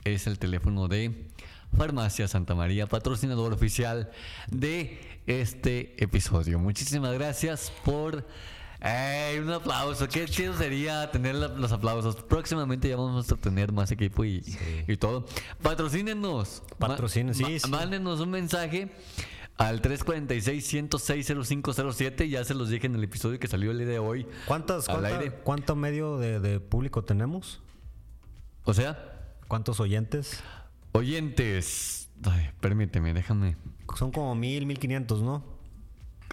[0.05, 1.27] Es el teléfono de
[1.75, 4.09] Farmacia Santa María, patrocinador oficial
[4.49, 6.57] de este episodio.
[6.59, 8.25] Muchísimas gracias por...
[8.81, 9.39] ¡Ey!
[9.39, 10.07] Un aplauso.
[10.07, 12.15] Qué chido sería tener la- los aplausos.
[12.17, 14.43] Próximamente ya vamos a tener más equipo y,
[14.87, 15.25] y todo.
[15.61, 16.63] Patrocínenos.
[16.77, 17.69] Patrocinen, sí, Ma- sí.
[17.69, 18.89] Mándenos un mensaje
[19.57, 22.29] al 346-106-0507.
[22.29, 24.27] Ya se los dije en el episodio que salió el día de hoy.
[24.45, 25.31] ¿Cuántas, cuánta- aire.
[25.31, 27.61] ¿Cuánto medio de, de público tenemos?
[28.63, 29.15] O sea,
[29.47, 30.41] ¿Cuántos oyentes?
[30.91, 32.09] oyentes.
[32.23, 33.55] Ay, permíteme, déjame.
[33.97, 35.43] Son como mil, mil quinientos, ¿no?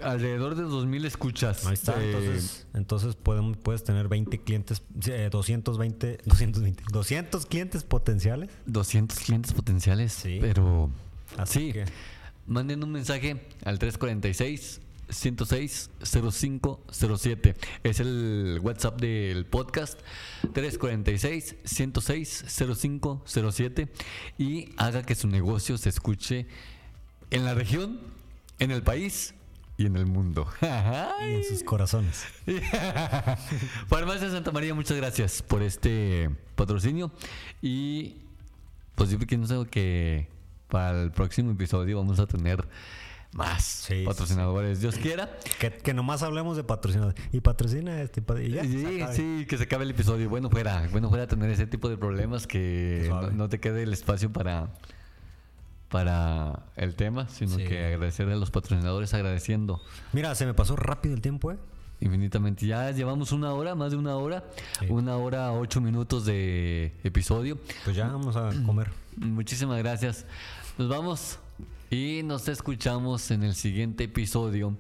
[0.03, 1.67] Alrededor de 2000 escuchas.
[1.67, 2.01] Ahí está.
[2.03, 8.51] Eh, entonces, entonces podemos, puedes tener 20 clientes, eh, 220, 220, 200 clientes potenciales.
[8.67, 10.13] 200 clientes potenciales.
[10.13, 10.39] Sí.
[10.41, 10.91] Pero.
[11.37, 11.73] Así sí.
[11.73, 11.85] que-
[12.47, 17.55] Manden un mensaje al 346 106 0507.
[17.83, 19.99] Es el WhatsApp del podcast.
[20.53, 23.89] 346 106 0507.
[24.39, 26.47] Y haga que su negocio se escuche
[27.31, 27.99] en la región,
[28.59, 29.35] en el país
[29.77, 30.47] y en el mundo.
[31.29, 32.25] Y en sus corazones.
[33.89, 37.11] Farmacia Santa María, muchas gracias por este patrocinio.
[37.61, 38.17] Y
[38.95, 40.29] pues yo pienso que
[40.69, 42.67] para el próximo episodio vamos a tener
[43.33, 44.81] más Sí, sí, patrocinadores.
[44.81, 45.31] Dios quiera.
[45.59, 47.23] Que, que nomás hablemos de patrocinadores.
[47.33, 48.23] Y patrocina este.
[48.43, 50.29] Y ya, Sí, sí, que se acabe el episodio.
[50.29, 53.93] Bueno, fuera, bueno, fuera tener ese tipo de problemas que no, no te quede el
[53.93, 54.71] espacio para
[55.97, 57.65] para el tema, sino Sí.
[57.65, 59.81] que agradecer a los patrocinadores agradeciendo
[60.13, 61.57] Mira, se me pasó rápido el tiempo, ¿eh?
[62.01, 62.67] infinitamente.
[62.67, 64.45] Ya llevamos una hora, más de una hora,
[64.79, 64.87] Sí.
[64.91, 67.59] una hora ocho minutos de episodio.
[67.85, 68.91] Pues ya vamos a comer.
[69.17, 70.27] Muchísimas gracias.
[70.77, 71.39] Nos vamos.
[71.89, 74.77] Y nos escuchamos en el siguiente episodio,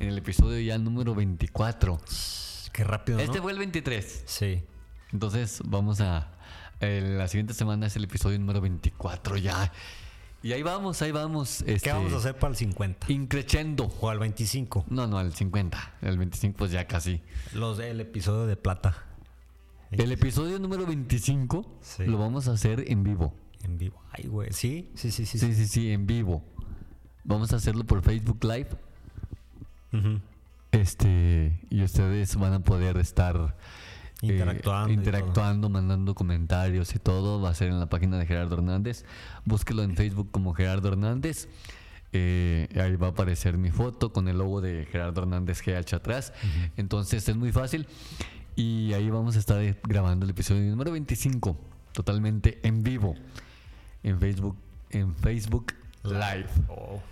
[0.00, 2.00] en el episodio ya número 24.
[2.72, 3.42] Qué rápido, Este ¿no?
[3.44, 4.24] fue el 23.
[4.26, 4.64] Sí.
[5.12, 6.32] Entonces vamos a...
[6.80, 9.70] eh, la siguiente semana es el episodio número 24 ya.
[10.42, 11.62] Y ahí vamos, ahí vamos.
[11.64, 13.10] ¿Qué este, vamos a hacer para el 50?
[13.12, 13.92] Increchendo.
[14.00, 14.84] O al 25.
[14.90, 15.94] No, no, al 50.
[16.02, 17.20] El 25 pues ya casi.
[17.52, 19.04] Los del episodio de plata.
[19.90, 22.04] El episodio número 25 Sí.
[22.06, 23.34] lo vamos a hacer en vivo.
[23.64, 24.00] En vivo.
[24.12, 24.52] Ay, güey.
[24.52, 25.38] Sí, sí, sí, sí.
[25.38, 26.44] Sí, sí, sí, en vivo.
[27.24, 28.68] Vamos a hacerlo por Facebook Live.
[29.92, 30.20] Ujú.
[30.72, 33.56] Este, y ustedes van a poder estar
[34.22, 37.40] Interactuando y interactuando, mandando comentarios y todo.
[37.40, 39.04] Va a ser en la página de Gerardo Hernández.
[39.44, 41.48] Búsquelo en Facebook como Gerardo Hernández.
[42.12, 46.32] Eh, ahí va a aparecer mi foto con el logo de Gerardo Hernández GH atrás.
[46.76, 47.86] Entonces es muy fácil.
[48.54, 51.58] Y ahí vamos a estar eh, grabando el episodio número 25,
[51.92, 53.14] totalmente en vivo,
[54.02, 54.56] en Facebook,
[54.90, 55.74] en Facebook
[56.04, 56.48] Live.
[56.68, 57.02] Oh.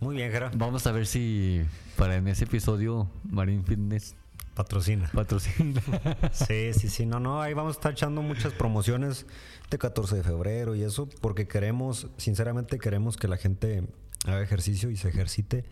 [0.00, 0.50] Muy bien, Jera.
[0.56, 1.62] Vamos a ver si
[1.96, 4.16] para en ese episodio Marine Fitness
[4.58, 5.08] Patrocina.
[5.14, 5.80] patrocina.
[6.32, 7.06] Sí, sí, sí.
[7.06, 7.40] No, no.
[7.40, 9.24] Ahí vamos a estar echando muchas promociones
[9.70, 13.84] de 14 de febrero y eso, porque queremos, sinceramente, queremos que la gente
[14.26, 15.64] haga ejercicio y se ejercite.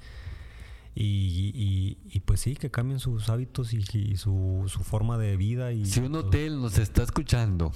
[0.99, 5.37] Y, y- y, pues sí, que cambien sus hábitos y, y su, su forma de
[5.37, 5.73] vida.
[5.73, 7.71] Y Si un hotel nos está escuchando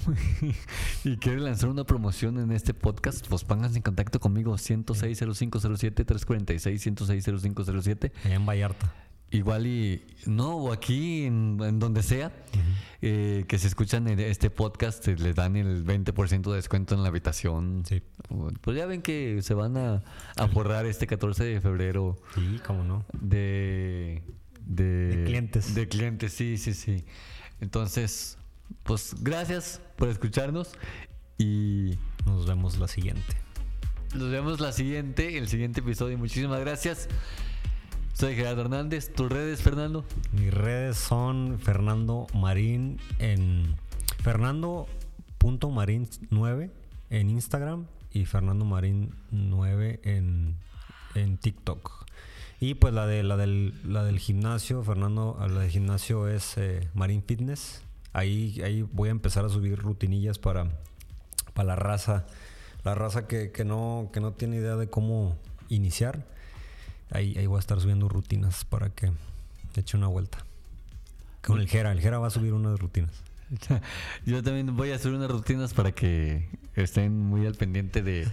[1.03, 6.81] y quiere lanzar una promoción en este podcast, pues pónganse en contacto conmigo 1060507 346
[6.81, 8.91] 1060507 Allá en Vallarta.
[9.31, 12.33] Igual y no, o aquí en, en donde sea,
[13.01, 17.01] eh, que se escuchan en este podcast, eh, les dan el 20% de descuento en
[17.01, 17.83] la habitación.
[17.87, 18.01] Sí.
[18.59, 20.03] Pues ya ven que se van a,
[20.35, 23.05] a forrar este 14 de febrero Sí, cómo no.
[23.21, 24.21] de,
[24.65, 25.75] de, De clientes.
[25.75, 27.05] De clientes, sí, sí, sí.
[27.61, 28.37] Entonces,
[28.83, 30.73] pues gracias por escucharnos
[31.37, 33.37] y Nos vemos la siguiente.
[34.13, 36.17] nos vemos la siguiente, el siguiente episodio.
[36.17, 37.07] Muchísimas gracias.
[38.21, 39.11] Soy Gerardo Hernández.
[39.11, 40.05] ¿Tus redes, Fernando?
[40.31, 43.75] Mis redes son Fernando Marín en
[44.21, 46.69] Fernando.marín9
[47.09, 50.55] en Instagram y Fernando Marín 9 en,
[51.15, 52.05] en TikTok.
[52.59, 56.91] Y pues la de la del, la del gimnasio, Fernando, la del gimnasio es eh,
[56.93, 57.81] Marín Fitness.
[58.13, 60.67] Ahí, ahí voy a empezar a subir rutinillas para,
[61.55, 62.27] para la raza.
[62.83, 65.39] La raza que, que no, que no tiene idea de cómo
[65.69, 66.23] iniciar.
[67.11, 69.11] Ahí, ahí voy a estar subiendo rutinas para que
[69.75, 70.45] eche una vuelta.
[71.41, 73.11] Con el Jera, el Jera va a subir unas rutinas.
[74.25, 78.25] Yo también voy a hacer unas rutinas para que estén muy al pendiente de,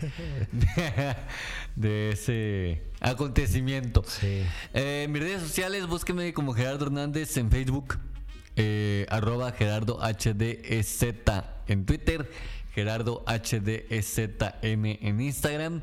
[0.52, 1.16] de,
[1.76, 4.04] de ese acontecimiento.
[4.06, 4.42] Sí.
[4.74, 7.98] Eh, mis redes sociales, búsquenme como Gerardo Hernández en Facebook,
[8.54, 11.02] eh, arroba Gerardo HDZ
[11.66, 12.30] en Twitter,
[12.74, 15.82] Gerardo HDEZM en Instagram,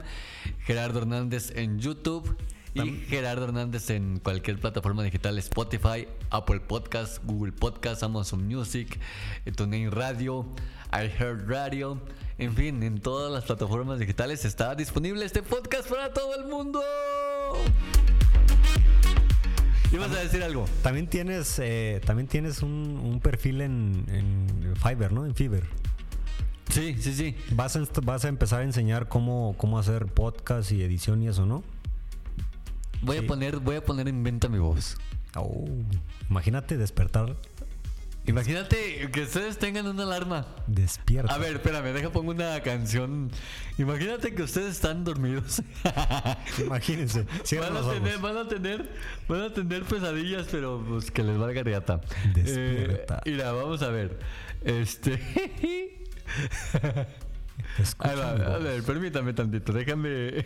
[0.66, 2.38] Gerardo Hernández en YouTube
[2.76, 9.00] y Gerardo Hernández en cualquier plataforma digital, Spotify, Apple Podcast, Google Podcast, Amazon Music,
[9.56, 10.46] TuneIn Radio,
[10.92, 12.02] iHeartRadio,
[12.38, 16.82] en fin, en todas las plataformas digitales está disponible este podcast para todo el mundo.
[19.94, 20.66] ¿Ibas a decir algo?
[20.84, 25.26] También tienes, eh, también tienes un, un perfil en, en Fiverr, ¿no?
[25.26, 25.66] En Fiverr.
[26.70, 27.36] Sí, sí, sí.
[27.52, 31.46] Vas a, vas a empezar a enseñar cómo, cómo hacer podcast y edición y eso,
[31.46, 31.64] ¿no?
[33.06, 34.98] Voy a poner, voy a poner en venta mi voz.
[35.36, 35.65] Oh,
[36.30, 37.36] imagínate despertar
[38.27, 40.48] Imagínate que ustedes tengan una alarma.
[40.65, 41.32] despierto.
[41.32, 43.30] A ver, espérame, deja pongo una canción.
[43.77, 45.61] Imagínate que ustedes están dormidos.
[46.60, 47.19] Imagínense.
[47.22, 48.90] A, tener, van a tener,
[49.27, 52.02] van a tener pesadillas, pero pues que les valga riata.
[52.34, 53.22] Despierta.
[53.26, 54.19] Eh, mira, vamos a ver.
[54.64, 55.19] Este.
[58.03, 60.45] Va, a ver, permítame tantito, déjame.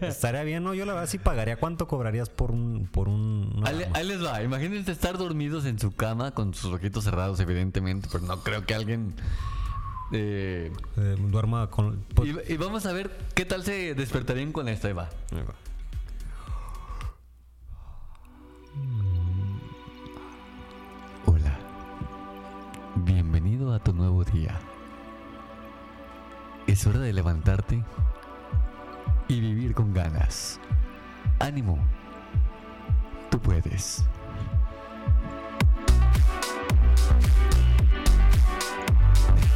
[0.00, 0.74] Estaría bien, ¿no?
[0.74, 1.56] Yo la verdad sí pagaría.
[1.56, 2.88] ¿Cuánto cobrarías por un...
[2.90, 4.42] Por un Ahí, les va.
[4.42, 8.74] Imagínense estar dormidos en su cama con sus ojitos cerrados, evidentemente, pero no creo que
[8.74, 9.14] alguien.
[10.12, 12.04] eh, Eh, duerma con...
[12.14, 15.08] pues, y, y vamos a ver qué tal se despertarían con esta, Eva.
[15.32, 15.54] ahí va.
[21.26, 21.58] Hola.
[22.96, 24.58] Bienvenido a tu nuevo día.
[26.66, 27.82] Es hora de levantarte
[29.28, 30.60] y vivir con ganas.
[31.38, 31.78] Ánimo.
[33.30, 34.04] Tú puedes.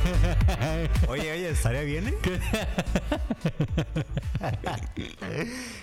[1.08, 2.14] Oye, oye, estaría bien, ¿eh?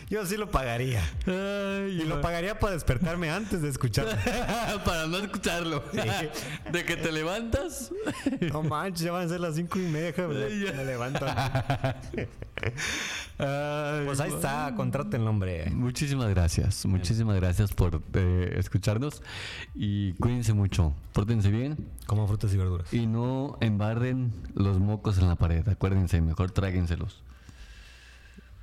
[0.10, 1.02] Yo sí lo pagaría.
[1.26, 4.12] y lo pagaría para despertarme antes de escucharlo.
[4.86, 5.84] Para no escucharlo.
[6.72, 7.92] De que te levantas.
[8.52, 10.14] No manches, ya van a ser las cinco y media.
[10.18, 11.26] Me, me levanto.
[13.40, 15.70] Ay, Pues ahí está, contraten el hombre.
[15.72, 16.86] Muchísimas gracias.
[16.86, 19.22] Muchísimas gracias por eh, escucharnos.
[19.76, 20.94] Y cuídense mucho.
[21.14, 21.78] Pórtense bien.
[22.06, 22.94] Como frutas y verduras.
[22.94, 24.07] Y no embarren
[24.54, 25.68] los mocos en la pared.
[25.68, 27.22] Acuérdense, mejor tráguenselos.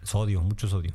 [0.03, 0.93] Sodio, mucho sodio.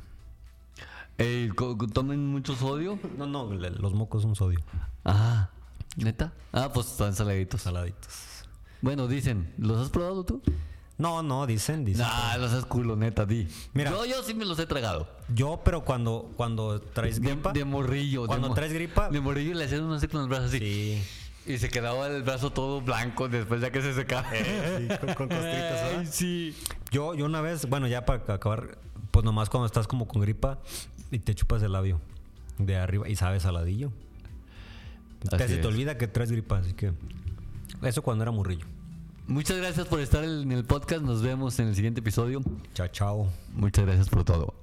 [1.18, 1.50] Ey,
[1.92, 2.98] tomen mucho sodio.
[3.18, 4.60] No, no, los mocos son sodio.
[5.04, 5.50] Ah,
[5.96, 6.32] ¿neta?
[6.52, 7.62] Ah, pues están saladitos.
[7.62, 8.44] Saladitos.
[8.80, 10.42] Bueno, dicen, ¿los has probado tú?
[10.96, 12.06] No, no, dicen, dicen.
[12.06, 13.48] Nah, los has culo, neta, di.
[13.72, 13.90] Mira.
[13.90, 15.08] yo, yo sí me los he tragado.
[15.34, 17.52] Yo, pero cuando, cuando traes gripa.
[17.52, 18.26] de morrillo.
[18.26, 19.08] Cuando traes gripa.
[19.08, 20.58] De morrillo le hacían uno así con los brazos así.
[20.58, 21.02] Sí.
[21.46, 24.28] Y se quedaba el brazo todo blanco después ya que se secaba.
[24.30, 26.56] sí, con- con costritas, Ay, sí.
[26.90, 28.78] Yo, yo una vez, bueno, ya para acabar,
[29.10, 30.58] pues nomás cuando estás como con gripa
[31.10, 32.00] y te chupas el labio
[32.58, 33.90] de arriba y sabes saladillo.
[35.28, 36.92] Te, se te olvida que traes gripa, así que.
[37.82, 38.66] Eso cuando era morrillo.
[39.26, 41.02] Muchas gracias por estar en el podcast.
[41.02, 42.42] Nos vemos en el siguiente episodio.
[42.74, 43.28] Chao, chao.
[43.54, 44.54] Muchas gracias por todo.